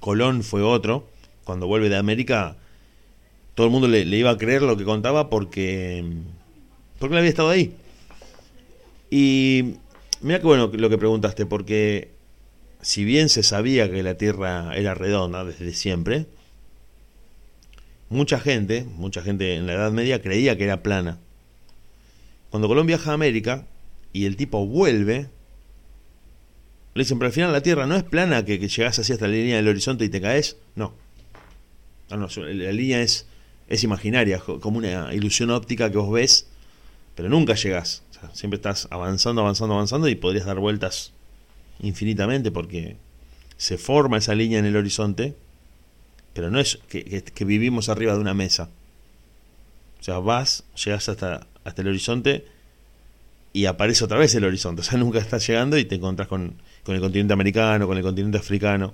Colón 0.00 0.42
fue 0.42 0.62
otro. 0.62 1.06
Cuando 1.44 1.66
vuelve 1.66 1.90
de 1.90 1.96
América, 1.96 2.56
todo 3.54 3.66
el 3.66 3.72
mundo 3.72 3.86
le, 3.88 4.00
iba 4.04 4.30
a 4.30 4.38
creer 4.38 4.62
lo 4.62 4.78
que 4.78 4.84
contaba 4.84 5.28
porque, 5.28 6.02
porque 6.98 7.12
él 7.12 7.18
había 7.18 7.28
estado 7.28 7.50
ahí. 7.50 7.74
Y 9.10 9.74
mira 10.22 10.40
qué 10.40 10.46
bueno 10.46 10.70
lo 10.72 10.88
que 10.88 10.96
preguntaste, 10.96 11.44
porque 11.44 12.13
si 12.84 13.02
bien 13.02 13.30
se 13.30 13.42
sabía 13.42 13.90
que 13.90 14.02
la 14.02 14.18
Tierra 14.18 14.76
era 14.76 14.92
redonda 14.92 15.42
desde 15.42 15.72
siempre, 15.72 16.26
mucha 18.10 18.38
gente, 18.38 18.84
mucha 18.84 19.22
gente 19.22 19.54
en 19.54 19.66
la 19.66 19.72
Edad 19.72 19.90
Media 19.90 20.20
creía 20.20 20.58
que 20.58 20.64
era 20.64 20.82
plana. 20.82 21.18
Cuando 22.50 22.68
Colón 22.68 22.86
viaja 22.86 23.10
a 23.10 23.14
América 23.14 23.66
y 24.12 24.26
el 24.26 24.36
tipo 24.36 24.66
vuelve, 24.66 25.30
le 26.92 27.02
dicen, 27.02 27.18
pero 27.18 27.28
al 27.28 27.32
final 27.32 27.52
la 27.52 27.62
Tierra 27.62 27.86
no 27.86 27.96
es 27.96 28.02
plana 28.02 28.44
que, 28.44 28.60
que 28.60 28.68
llegás 28.68 28.98
así 28.98 29.14
hasta 29.14 29.28
la 29.28 29.32
línea 29.32 29.56
del 29.56 29.68
horizonte 29.68 30.04
y 30.04 30.10
te 30.10 30.20
caes. 30.20 30.58
No. 30.76 30.92
no, 32.10 32.18
no 32.18 32.28
la 32.36 32.70
línea 32.70 33.00
es, 33.00 33.26
es 33.66 33.82
imaginaria, 33.82 34.40
como 34.40 34.76
una 34.76 35.14
ilusión 35.14 35.50
óptica 35.50 35.90
que 35.90 35.96
vos 35.96 36.12
ves, 36.12 36.48
pero 37.14 37.30
nunca 37.30 37.54
llegás. 37.54 38.02
siempre 38.34 38.56
estás 38.56 38.88
avanzando, 38.90 39.40
avanzando, 39.40 39.74
avanzando 39.74 40.06
y 40.06 40.16
podrías 40.16 40.44
dar 40.44 40.58
vueltas 40.58 41.14
infinitamente 41.80 42.50
porque 42.50 42.96
se 43.56 43.78
forma 43.78 44.18
esa 44.18 44.34
línea 44.34 44.58
en 44.58 44.66
el 44.66 44.76
horizonte, 44.76 45.34
pero 46.32 46.50
no 46.50 46.58
es 46.58 46.78
que, 46.88 47.22
que 47.22 47.44
vivimos 47.44 47.88
arriba 47.88 48.14
de 48.14 48.20
una 48.20 48.34
mesa. 48.34 48.70
O 50.00 50.02
sea, 50.02 50.18
vas, 50.18 50.64
llegas 50.84 51.08
hasta, 51.08 51.46
hasta 51.64 51.82
el 51.82 51.88
horizonte 51.88 52.46
y 53.52 53.66
aparece 53.66 54.04
otra 54.04 54.18
vez 54.18 54.34
el 54.34 54.44
horizonte. 54.44 54.80
O 54.82 54.84
sea, 54.84 54.98
nunca 54.98 55.18
estás 55.18 55.46
llegando 55.46 55.78
y 55.78 55.84
te 55.84 55.94
encontrás 55.94 56.28
con, 56.28 56.56
con 56.82 56.94
el 56.94 57.00
continente 57.00 57.32
americano, 57.32 57.86
con 57.86 57.96
el 57.96 58.02
continente 58.02 58.38
africano 58.38 58.92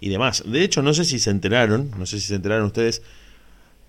y 0.00 0.08
demás. 0.08 0.44
De 0.46 0.62
hecho, 0.62 0.82
no 0.82 0.94
sé 0.94 1.04
si 1.04 1.18
se 1.18 1.30
enteraron, 1.30 1.90
no 1.98 2.06
sé 2.06 2.20
si 2.20 2.26
se 2.28 2.36
enteraron 2.36 2.66
ustedes, 2.66 3.02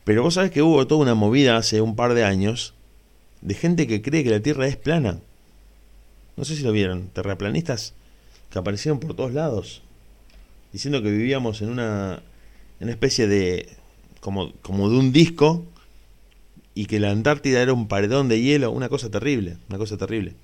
pero 0.04 0.24
vos 0.24 0.34
sabés 0.34 0.52
que 0.52 0.62
hubo 0.62 0.88
toda 0.88 1.02
una 1.02 1.16
movida 1.16 1.58
hace 1.58 1.82
un 1.82 1.96
par 1.96 2.14
de 2.14 2.24
años 2.24 2.74
de 3.42 3.54
gente 3.54 3.88
que 3.88 4.02
cree 4.02 4.24
que 4.24 4.30
la 4.30 4.40
Tierra 4.40 4.68
es 4.68 4.78
plana. 4.78 5.20
No 6.38 6.46
sé 6.46 6.56
si 6.56 6.64
lo 6.64 6.72
vieron, 6.72 7.10
terraplanistas 7.10 7.94
que 8.52 8.60
aparecieron 8.60 9.00
por 9.00 9.16
todos 9.16 9.34
lados, 9.34 9.82
diciendo 10.72 11.02
que 11.02 11.10
vivíamos 11.10 11.62
en 11.62 11.70
una, 11.70 12.22
en 12.80 12.84
una 12.84 12.92
especie 12.92 13.28
de, 13.28 13.70
como, 14.20 14.52
como 14.62 14.90
de 14.90 14.98
un 14.98 15.12
disco, 15.12 15.66
y 16.74 16.86
que 16.86 17.00
la 17.00 17.12
Antártida 17.12 17.62
era 17.62 17.74
un 17.74 17.88
paredón 17.88 18.30
de 18.30 18.42
hielo, 18.42 18.72
una 18.72 18.90
cosa 18.90 19.10
terrible, 19.10 19.58
una 19.70 19.78
cosa 19.78 19.98
terrible. 19.98 20.36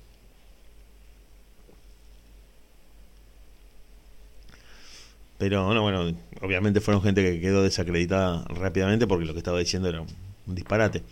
Pero 5.38 5.72
no, 5.72 5.82
bueno, 5.82 6.12
obviamente 6.42 6.80
fueron 6.80 7.02
gente 7.02 7.22
que 7.22 7.40
quedó 7.40 7.62
desacreditada 7.62 8.44
rápidamente 8.48 9.06
porque 9.06 9.24
lo 9.24 9.32
que 9.32 9.38
estaba 9.38 9.58
diciendo 9.60 9.88
era 9.88 10.00
un 10.00 10.54
disparate. 10.54 11.02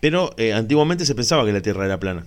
Pero 0.00 0.34
eh, 0.36 0.52
antiguamente 0.52 1.06
se 1.06 1.14
pensaba 1.14 1.44
que 1.44 1.52
la 1.52 1.62
Tierra 1.62 1.84
era 1.84 2.00
plana. 2.00 2.26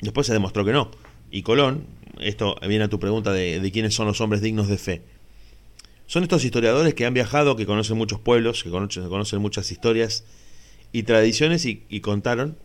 Después 0.00 0.26
se 0.26 0.32
demostró 0.32 0.64
que 0.64 0.72
no. 0.72 0.90
Y 1.30 1.42
Colón, 1.42 1.86
esto 2.20 2.56
viene 2.66 2.84
a 2.84 2.88
tu 2.88 2.98
pregunta 2.98 3.32
de, 3.32 3.70
quiénes 3.72 3.94
son 3.94 4.06
los 4.06 4.20
hombres 4.20 4.40
dignos 4.40 4.68
de 4.68 4.78
fe. 4.78 5.02
Son 6.06 6.22
estos 6.22 6.44
historiadores 6.44 6.94
que 6.94 7.04
han 7.04 7.14
viajado, 7.14 7.56
que 7.56 7.66
conocen 7.66 7.96
muchos 7.96 8.20
pueblos, 8.20 8.62
que 8.62 8.70
conocen, 8.70 9.40
muchas 9.40 9.72
historias 9.72 10.24
y 10.92 11.02
tradiciones 11.02 11.64
y, 11.66 11.82
y 11.88 12.00
contaron 12.00 12.56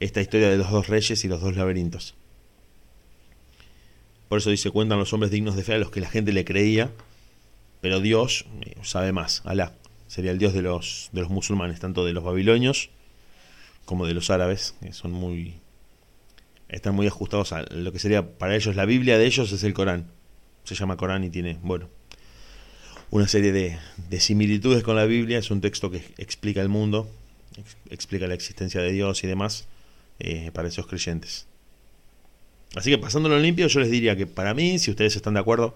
esta 0.00 0.20
historia 0.20 0.50
de 0.50 0.58
los 0.58 0.70
dos 0.70 0.88
reyes 0.88 1.24
y 1.24 1.28
los 1.28 1.40
dos 1.40 1.56
laberintos. 1.56 2.14
Por 4.28 4.38
eso 4.38 4.50
dice, 4.50 4.70
cuentan 4.70 4.98
los 4.98 5.12
hombres 5.12 5.30
dignos 5.30 5.56
de 5.56 5.64
fe 5.64 5.74
a 5.74 5.78
los 5.78 5.90
que 5.90 6.00
la 6.00 6.10
gente 6.10 6.32
le 6.32 6.44
creía, 6.44 6.92
pero 7.80 8.00
Dios 8.00 8.44
eh, 8.60 8.74
sabe 8.82 9.12
más, 9.12 9.42
Alá. 9.44 9.72
Sería 10.06 10.30
el 10.30 10.38
Dios 10.38 10.54
de 10.54 10.62
los, 10.62 11.10
de 11.12 11.20
los 11.20 11.30
musulmanes, 11.30 11.80
tanto 11.80 12.04
de 12.04 12.12
los 12.14 12.24
babilonios 12.24 12.90
como 13.84 14.06
de 14.06 14.14
los 14.14 14.30
árabes, 14.30 14.74
que 14.80 14.92
son 14.92 15.12
muy 15.12 15.60
están 16.68 16.94
muy 16.94 17.06
ajustados 17.06 17.52
a 17.52 17.62
lo 17.70 17.92
que 17.92 17.98
sería 17.98 18.38
para 18.38 18.54
ellos 18.54 18.76
la 18.76 18.84
Biblia 18.84 19.18
de 19.18 19.26
ellos 19.26 19.50
es 19.52 19.64
el 19.64 19.74
Corán. 19.74 20.10
Se 20.64 20.74
llama 20.74 20.96
Corán 20.96 21.24
y 21.24 21.30
tiene, 21.30 21.58
bueno, 21.62 21.88
una 23.10 23.26
serie 23.26 23.52
de, 23.52 23.78
de 24.10 24.20
similitudes 24.20 24.82
con 24.82 24.96
la 24.96 25.06
Biblia. 25.06 25.38
Es 25.38 25.50
un 25.50 25.60
texto 25.60 25.90
que 25.90 26.02
explica 26.18 26.60
el 26.60 26.68
mundo, 26.68 27.08
explica 27.90 28.26
la 28.26 28.34
existencia 28.34 28.80
de 28.82 28.92
Dios 28.92 29.24
y 29.24 29.26
demás 29.26 29.66
eh, 30.20 30.50
para 30.52 30.68
esos 30.68 30.86
creyentes. 30.86 31.46
Así 32.74 32.90
que 32.90 32.98
pasándolo 32.98 33.38
limpio, 33.38 33.66
yo 33.68 33.80
les 33.80 33.90
diría 33.90 34.16
que 34.16 34.26
para 34.26 34.52
mí, 34.52 34.78
si 34.78 34.90
ustedes 34.90 35.16
están 35.16 35.34
de 35.34 35.40
acuerdo 35.40 35.74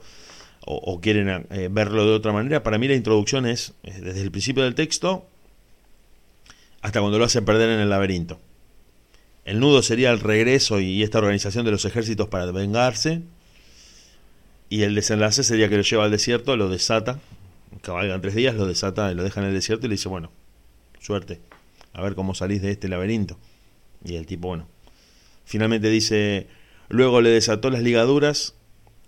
o, 0.64 1.00
quieren 1.00 1.46
eh, 1.50 1.68
verlo 1.70 2.04
de 2.04 2.12
otra 2.12 2.32
manera, 2.32 2.62
para 2.62 2.78
mí 2.78 2.86
la 2.86 2.94
introducción 2.94 3.46
es 3.46 3.72
desde 3.82 4.20
el 4.20 4.30
principio 4.30 4.62
del 4.62 4.74
texto 4.76 5.26
hasta 6.82 7.00
cuando 7.00 7.18
lo 7.18 7.24
hace 7.24 7.42
perder 7.42 7.70
en 7.70 7.80
el 7.80 7.88
laberinto. 7.88 8.38
El 9.44 9.60
nudo 9.60 9.82
sería 9.82 10.10
el 10.10 10.20
regreso 10.20 10.80
y 10.80 11.02
esta 11.02 11.18
organización 11.18 11.64
de 11.64 11.70
los 11.72 11.84
ejércitos 11.84 12.28
para 12.28 12.50
vengarse. 12.52 13.22
Y 14.68 14.82
el 14.82 14.94
desenlace 14.94 15.44
sería 15.44 15.68
que 15.68 15.76
lo 15.76 15.82
lleva 15.82 16.04
al 16.04 16.10
desierto, 16.10 16.56
lo 16.56 16.68
desata, 16.68 17.20
cabalgan 17.82 18.22
tres 18.22 18.34
días, 18.34 18.54
lo 18.54 18.66
desata, 18.66 19.12
lo 19.12 19.22
deja 19.22 19.40
en 19.40 19.48
el 19.48 19.54
desierto 19.54 19.86
y 19.86 19.90
le 19.90 19.94
dice, 19.94 20.08
bueno, 20.08 20.30
suerte, 20.98 21.40
a 21.92 22.02
ver 22.02 22.14
cómo 22.14 22.34
salís 22.34 22.62
de 22.62 22.70
este 22.70 22.88
laberinto. 22.88 23.36
Y 24.04 24.14
el 24.14 24.24
tipo, 24.24 24.48
bueno, 24.48 24.66
finalmente 25.44 25.90
dice, 25.90 26.48
Luego 26.92 27.22
le 27.22 27.30
desató 27.30 27.70
las 27.70 27.82
ligaduras 27.82 28.54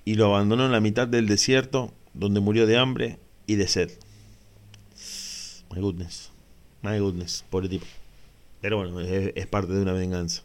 y 0.07 0.15
lo 0.15 0.25
abandonó 0.25 0.65
en 0.65 0.73
la 0.73 0.81
mitad 0.81 1.07
del 1.07 1.27
desierto, 1.27 1.93
donde 2.15 2.41
murió 2.41 2.67
de 2.67 2.79
hambre 2.79 3.19
y 3.47 3.57
de 3.57 3.69
sed. 3.69 3.91
My 5.71 5.83
goodness, 5.83 6.31
my 6.81 6.99
goodness, 6.99 7.45
pobre 7.51 7.69
tipo. 7.69 7.85
Pero 8.65 8.79
bueno, 8.79 8.99
es, 8.99 9.47
parte 9.47 9.75
de 9.75 9.83
una 9.83 9.93
venganza. 9.93 10.43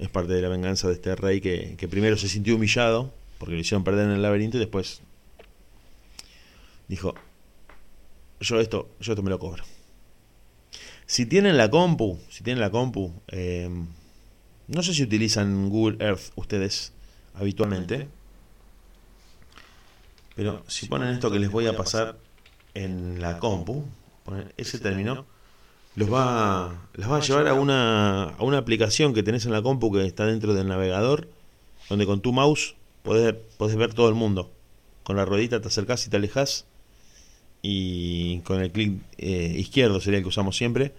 Es 0.00 0.08
parte 0.08 0.32
de 0.32 0.42
la 0.42 0.48
venganza 0.48 0.88
de 0.88 0.94
este 0.94 1.14
rey 1.14 1.40
que, 1.40 1.76
que 1.78 1.86
primero 1.86 2.16
se 2.16 2.28
sintió 2.28 2.56
humillado 2.56 3.14
porque 3.38 3.54
le 3.54 3.60
hicieron 3.60 3.84
perder 3.84 4.06
en 4.06 4.16
el 4.16 4.22
laberinto 4.22 4.56
y 4.56 4.60
después 4.60 5.00
dijo, 6.88 7.14
yo 8.40 8.58
esto, 8.58 8.88
yo 8.98 9.12
esto 9.12 9.22
me 9.22 9.30
lo 9.30 9.38
cobro. 9.38 9.62
Si 11.06 11.24
tienen 11.24 11.56
la 11.56 11.70
compu, 11.70 12.18
si 12.30 12.42
tienen 12.42 12.60
la 12.60 12.70
compu, 12.70 13.12
eh, 13.28 13.70
no 14.66 14.82
sé 14.82 14.92
si 14.92 15.04
utilizan 15.04 15.68
Google 15.68 16.04
Earth 16.04 16.32
ustedes 16.34 16.94
habitualmente. 17.34 18.08
Pero 20.34 20.64
si 20.66 20.86
ponen 20.88 21.10
esto 21.10 21.30
que 21.30 21.38
les 21.38 21.52
voy 21.52 21.68
a 21.68 21.76
pasar 21.76 22.18
en 22.74 23.22
la 23.22 23.38
compu, 23.38 23.84
ponen 24.24 24.52
ese 24.56 24.80
término, 24.80 25.32
los 25.96 26.12
va, 26.12 26.88
los 26.94 27.10
va 27.10 27.18
a 27.18 27.20
llevar 27.20 27.46
a 27.48 27.54
una, 27.54 28.24
a 28.24 28.42
una 28.42 28.58
aplicación 28.58 29.14
que 29.14 29.22
tenés 29.22 29.46
en 29.46 29.52
la 29.52 29.62
compu 29.62 29.92
que 29.92 30.04
está 30.04 30.26
dentro 30.26 30.54
del 30.54 30.66
navegador, 30.66 31.28
donde 31.88 32.06
con 32.06 32.20
tu 32.20 32.32
mouse 32.32 32.74
podés, 33.02 33.34
podés 33.56 33.76
ver 33.76 33.94
todo 33.94 34.08
el 34.08 34.14
mundo. 34.14 34.50
Con 35.04 35.16
la 35.16 35.24
ruedita 35.24 35.60
te 35.60 35.68
acercás 35.68 36.06
y 36.06 36.10
te 36.10 36.16
alejas 36.16 36.66
y 37.62 38.40
con 38.40 38.60
el 38.60 38.72
clic 38.72 39.00
eh, 39.18 39.54
izquierdo 39.56 40.00
sería 40.00 40.18
el 40.18 40.24
que 40.24 40.28
usamos 40.28 40.56
siempre, 40.56 40.92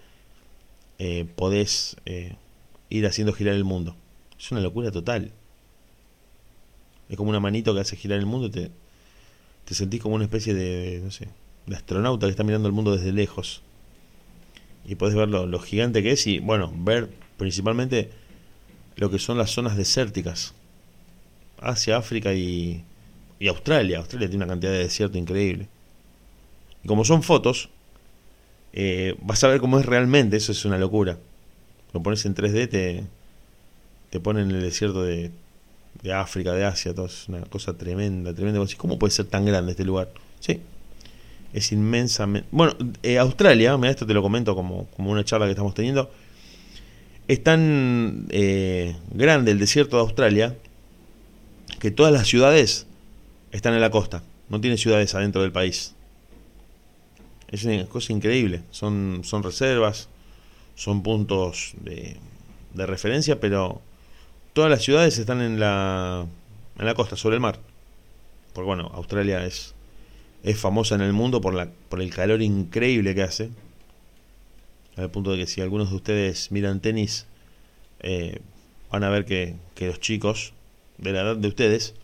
eh, 0.98 1.26
podés 1.36 1.96
eh, 2.06 2.36
ir 2.88 3.06
haciendo 3.06 3.32
girar 3.32 3.54
el 3.54 3.64
mundo. 3.64 3.96
Es 4.38 4.50
una 4.50 4.60
locura 4.60 4.90
total. 4.90 5.32
Es 7.08 7.16
como 7.16 7.30
una 7.30 7.40
manito 7.40 7.74
que 7.74 7.80
hace 7.80 7.96
girar 7.96 8.18
el 8.18 8.26
mundo 8.26 8.46
y 8.46 8.50
te, 8.50 8.70
te 9.64 9.74
sentís 9.74 10.00
como 10.00 10.14
una 10.14 10.24
especie 10.24 10.54
de, 10.54 11.02
no 11.04 11.10
sé, 11.10 11.28
de 11.66 11.76
astronauta 11.76 12.26
que 12.26 12.30
está 12.30 12.44
mirando 12.44 12.66
el 12.66 12.74
mundo 12.74 12.96
desde 12.96 13.12
lejos. 13.12 13.62
Y 14.86 14.94
podés 14.94 15.14
ver 15.14 15.28
lo, 15.28 15.60
gigante 15.60 16.02
que 16.02 16.12
es 16.12 16.26
y, 16.26 16.38
bueno, 16.38 16.72
ver 16.76 17.08
principalmente 17.36 18.10
lo 18.96 19.10
que 19.10 19.18
son 19.18 19.36
las 19.36 19.50
zonas 19.50 19.76
desérticas. 19.76 20.54
Asia, 21.58 21.96
África 21.96 22.32
y, 22.34 22.84
y 23.40 23.48
Australia. 23.48 23.98
Australia 23.98 24.28
tiene 24.28 24.44
una 24.44 24.52
cantidad 24.52 24.72
de 24.72 24.78
desierto 24.78 25.18
increíble. 25.18 25.68
Y 26.84 26.88
como 26.88 27.04
son 27.04 27.22
fotos, 27.22 27.68
eh, 28.72 29.16
vas 29.22 29.42
a 29.42 29.48
ver 29.48 29.60
cómo 29.60 29.78
es 29.78 29.86
realmente, 29.86 30.36
eso 30.36 30.52
es 30.52 30.64
una 30.64 30.78
locura 30.78 31.18
lo 31.96 32.02
pones 32.02 32.24
en 32.26 32.34
3D, 32.34 32.68
te, 32.68 33.04
te 34.10 34.20
ponen 34.20 34.50
en 34.50 34.56
el 34.56 34.62
desierto 34.62 35.02
de, 35.02 35.30
de 36.02 36.12
África, 36.12 36.52
de 36.52 36.64
Asia, 36.64 36.94
todo 36.94 37.06
es 37.06 37.26
una 37.28 37.40
cosa 37.42 37.76
tremenda, 37.76 38.34
tremenda. 38.34 38.62
¿Cómo 38.76 38.98
puede 38.98 39.12
ser 39.12 39.26
tan 39.26 39.46
grande 39.46 39.72
este 39.72 39.84
lugar? 39.84 40.10
Sí, 40.40 40.60
es 41.56 41.72
inmensamente... 41.72 42.46
Bueno, 42.52 42.74
eh, 43.02 43.18
Australia, 43.18 43.76
mira, 43.78 43.90
esto 43.90 44.06
te 44.06 44.12
lo 44.12 44.20
comento 44.20 44.54
como, 44.54 44.86
como 44.94 45.10
una 45.10 45.24
charla 45.24 45.46
que 45.46 45.52
estamos 45.52 45.72
teniendo, 45.72 46.10
es 47.28 47.42
tan 47.42 48.26
eh, 48.28 48.94
grande 49.10 49.52
el 49.52 49.58
desierto 49.58 49.96
de 49.96 50.02
Australia 50.02 50.54
que 51.80 51.90
todas 51.90 52.12
las 52.12 52.28
ciudades 52.28 52.86
están 53.52 53.72
en 53.72 53.80
la 53.80 53.90
costa, 53.90 54.22
no 54.50 54.60
tiene 54.60 54.76
ciudades 54.76 55.14
adentro 55.14 55.40
del 55.40 55.50
país. 55.50 55.94
Es 57.48 57.64
una 57.64 57.86
cosa 57.86 58.12
increíble, 58.12 58.60
son, 58.70 59.22
son 59.24 59.42
reservas, 59.42 60.10
son 60.74 61.02
puntos 61.02 61.72
de, 61.80 62.16
de 62.74 62.86
referencia, 62.86 63.40
pero 63.40 63.80
todas 64.52 64.70
las 64.70 64.82
ciudades 64.82 65.16
están 65.16 65.40
en 65.40 65.58
la, 65.58 66.26
en 66.78 66.84
la 66.84 66.94
costa, 66.94 67.16
sobre 67.16 67.36
el 67.36 67.40
mar. 67.40 67.60
porque 68.52 68.66
bueno, 68.66 68.90
Australia 68.94 69.42
es, 69.46 69.74
es 70.46 70.56
famosa 70.56 70.94
en 70.94 71.00
el 71.00 71.12
mundo 71.12 71.40
por, 71.40 71.54
la, 71.54 71.68
por 71.88 72.00
el 72.00 72.14
calor 72.14 72.40
increíble 72.40 73.16
que 73.16 73.22
hace. 73.24 73.50
Al 74.94 75.10
punto 75.10 75.32
de 75.32 75.38
que 75.38 75.46
si 75.48 75.60
algunos 75.60 75.90
de 75.90 75.96
ustedes 75.96 76.52
miran 76.52 76.80
tenis, 76.80 77.26
eh, 77.98 78.40
van 78.88 79.02
a 79.02 79.10
ver 79.10 79.24
que, 79.24 79.56
que, 79.74 79.88
los 79.88 79.98
chicos 79.98 80.52
de 80.98 81.10
la 81.10 81.22
edad 81.22 81.36
de 81.36 81.48
ustedes, 81.48 81.94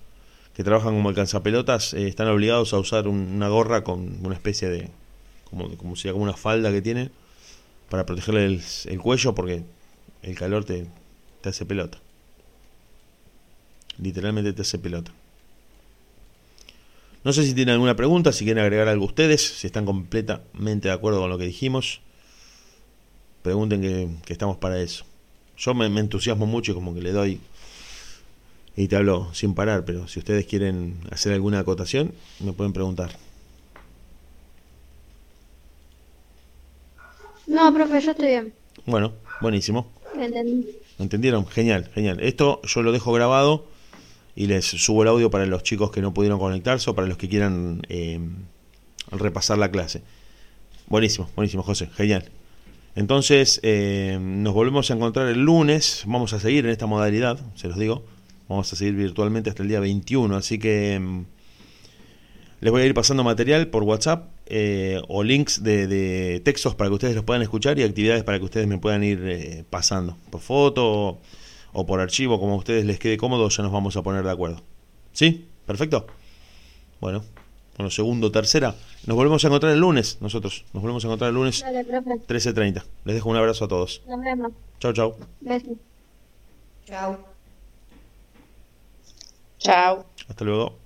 que 0.55 0.65
trabajan 0.65 0.93
como 0.93 1.09
alcanzapelotas, 1.09 1.95
eh, 1.95 2.09
están 2.09 2.27
obligados 2.27 2.75
a 2.75 2.81
usar 2.81 3.07
una 3.07 3.49
gorra 3.49 3.85
con 3.85 4.27
una 4.27 4.35
especie 4.35 4.69
de, 4.69 4.91
como, 5.49 5.77
como 5.77 5.95
si 5.95 6.11
como 6.11 6.25
una 6.25 6.37
falda 6.37 6.73
que 6.73 6.83
tienen, 6.83 7.13
para 7.91 8.07
protegerle 8.07 8.47
el, 8.47 8.63
el 8.87 8.99
cuello, 8.99 9.37
porque 9.37 9.63
el 10.23 10.35
calor 10.35 10.65
te, 10.65 10.89
te 11.43 11.49
hace 11.49 11.65
pelota. 11.65 12.01
Literalmente 13.99 14.53
te 14.53 14.63
hace 14.63 14.81
pelota. 14.81 15.13
No 17.25 17.33
sé 17.33 17.45
si 17.45 17.55
tienen 17.55 17.75
alguna 17.75 17.95
pregunta, 17.95 18.33
si 18.33 18.45
quieren 18.45 18.63
agregar 18.63 18.89
algo 18.89 19.05
ustedes, 19.05 19.41
si 19.41 19.67
están 19.67 19.87
completamente 19.87 20.89
de 20.89 20.95
acuerdo 20.95 21.21
con 21.21 21.31
lo 21.31 21.39
que 21.39 21.45
dijimos. 21.47 22.01
Pregunten 23.43 23.81
que, 23.81 24.09
que 24.25 24.33
estamos 24.33 24.57
para 24.57 24.81
eso. 24.81 25.05
Yo 25.57 25.75
me, 25.75 25.89
me, 25.89 26.01
entusiasmo 26.01 26.47
mucho 26.47 26.73
y 26.73 26.75
como 26.75 26.95
que 26.95 27.03
le 27.03 27.13
doy 27.13 27.41
y 28.75 28.89
te 28.89 28.97
hablo 28.97 29.33
sin 29.35 29.55
parar, 29.55 29.85
pero 29.85 30.09
si 30.09 30.19
ustedes 30.19 30.47
quieren 30.47 30.99
hacer 31.11 31.33
alguna 31.33 31.61
acotación, 31.61 32.13
me 32.41 32.53
pueden 32.53 32.73
preguntar. 32.73 33.11
No, 37.47 37.73
profe, 37.75 38.01
yo 38.01 38.11
estoy 38.13 38.27
bien. 38.27 38.53
Bueno, 38.87 39.13
buenísimo. 39.41 39.93
Entendí. 40.19 40.69
¿Entendieron? 40.99 41.47
Genial, 41.47 41.91
genial. 41.95 42.21
Esto 42.21 42.61
yo 42.63 42.83
lo 42.83 42.93
dejo 42.93 43.13
grabado 43.13 43.67
y 44.35 44.47
les 44.47 44.65
subo 44.65 45.03
el 45.03 45.09
audio 45.09 45.31
para 45.31 45.47
los 45.47 45.63
chicos 45.63 45.91
que 45.91 46.01
no 46.01 46.15
pudieron 46.15 46.39
conectarse 46.39 46.91
o 46.91 46.95
para 46.95 47.07
los 47.07 47.17
que 47.19 47.29
quieran 47.29 47.83
eh, 47.89 48.21
repasar 49.11 49.59
la 49.59 49.71
clase. 49.71 50.03
Buenísimo, 50.87 51.29
buenísimo, 51.37 51.63
José, 51.63 51.89
genial. 51.95 52.31
Entonces, 52.95 53.61
eh, 53.63 54.19
nos 54.21 54.53
volvemos 54.53 54.91
a 54.91 54.95
encontrar 54.95 55.29
el 55.29 55.41
lunes. 55.41 56.03
Vamos 56.07 56.33
a 56.33 56.41
seguir 56.41 56.67
en 56.67 56.73
esta 56.73 56.87
modalidad, 56.87 57.39
se 57.55 57.69
los 57.69 57.79
digo. 57.79 58.05
Vamos 58.49 58.71
a 58.73 58.77
seguir 58.77 58.95
virtualmente 58.95 59.49
hasta 59.49 59.63
el 59.63 59.69
día 59.69 59.81
21. 59.81 60.37
Así 60.37 60.59
que 60.59 60.97
eh, 60.97 61.25
les 62.61 62.71
voy 62.71 62.83
a 62.83 62.87
ir 62.87 62.95
pasando 62.95 63.25
material 63.25 63.69
por 63.69 63.83
WhatsApp 63.83 64.29
eh, 64.47 65.01
o 65.09 65.23
links 65.25 65.63
de, 65.63 65.87
de, 65.87 66.41
textos 66.45 66.75
para 66.75 66.91
que 66.91 66.95
ustedes 66.95 67.15
los 67.15 67.25
puedan 67.25 67.43
escuchar 67.43 67.79
y 67.79 67.83
actividades 67.83 68.23
para 68.23 68.39
que 68.39 68.45
ustedes 68.45 68.67
me 68.67 68.79
puedan 68.79 69.03
ir 69.03 69.21
eh, 69.25 69.65
pasando 69.69 70.17
por 70.31 70.41
foto 70.41 71.19
o 71.73 71.87
por 71.87 72.01
archivo, 72.01 72.39
como 72.39 72.55
a 72.55 72.57
ustedes 72.57 72.85
les 72.85 72.99
quede 72.99 73.17
cómodo. 73.17 73.49
Ya 73.49 73.63
nos 73.63 73.73
vamos 73.73 73.97
a 73.97 74.03
poner 74.03 74.25
de 74.25 74.31
acuerdo. 74.31 74.63
¿Sí? 75.13 75.47
¿Perfecto? 75.67 76.07
Bueno, 77.01 77.23
bueno, 77.77 77.91
segundo, 77.91 78.31
tercera. 78.31 78.75
Nos 79.07 79.17
volvemos 79.17 79.45
a 79.45 79.49
encontrar 79.49 79.73
el 79.73 79.81
lunes, 79.81 80.19
nosotros. 80.21 80.65
Nos 80.73 80.83
volvemos 80.83 81.05
a 81.05 81.09
encontrar 81.09 81.29
el 81.31 81.35
lunes 81.35 81.61
Dale, 81.61 81.85
profe. 81.85 82.11
13.30. 82.27 82.85
Les 83.05 83.15
dejo 83.15 83.31
un 83.31 83.37
abrazo 83.37 83.65
a 83.65 83.69
todos. 83.69 84.03
Nos 84.07 84.21
vemos. 84.21 84.53
Chau, 84.79 84.93
chau. 84.93 85.17
Besos. 85.41 85.79
Chao. 86.85 87.19
Chao. 89.59 90.07
Hasta 90.29 90.45
luego. 90.45 90.82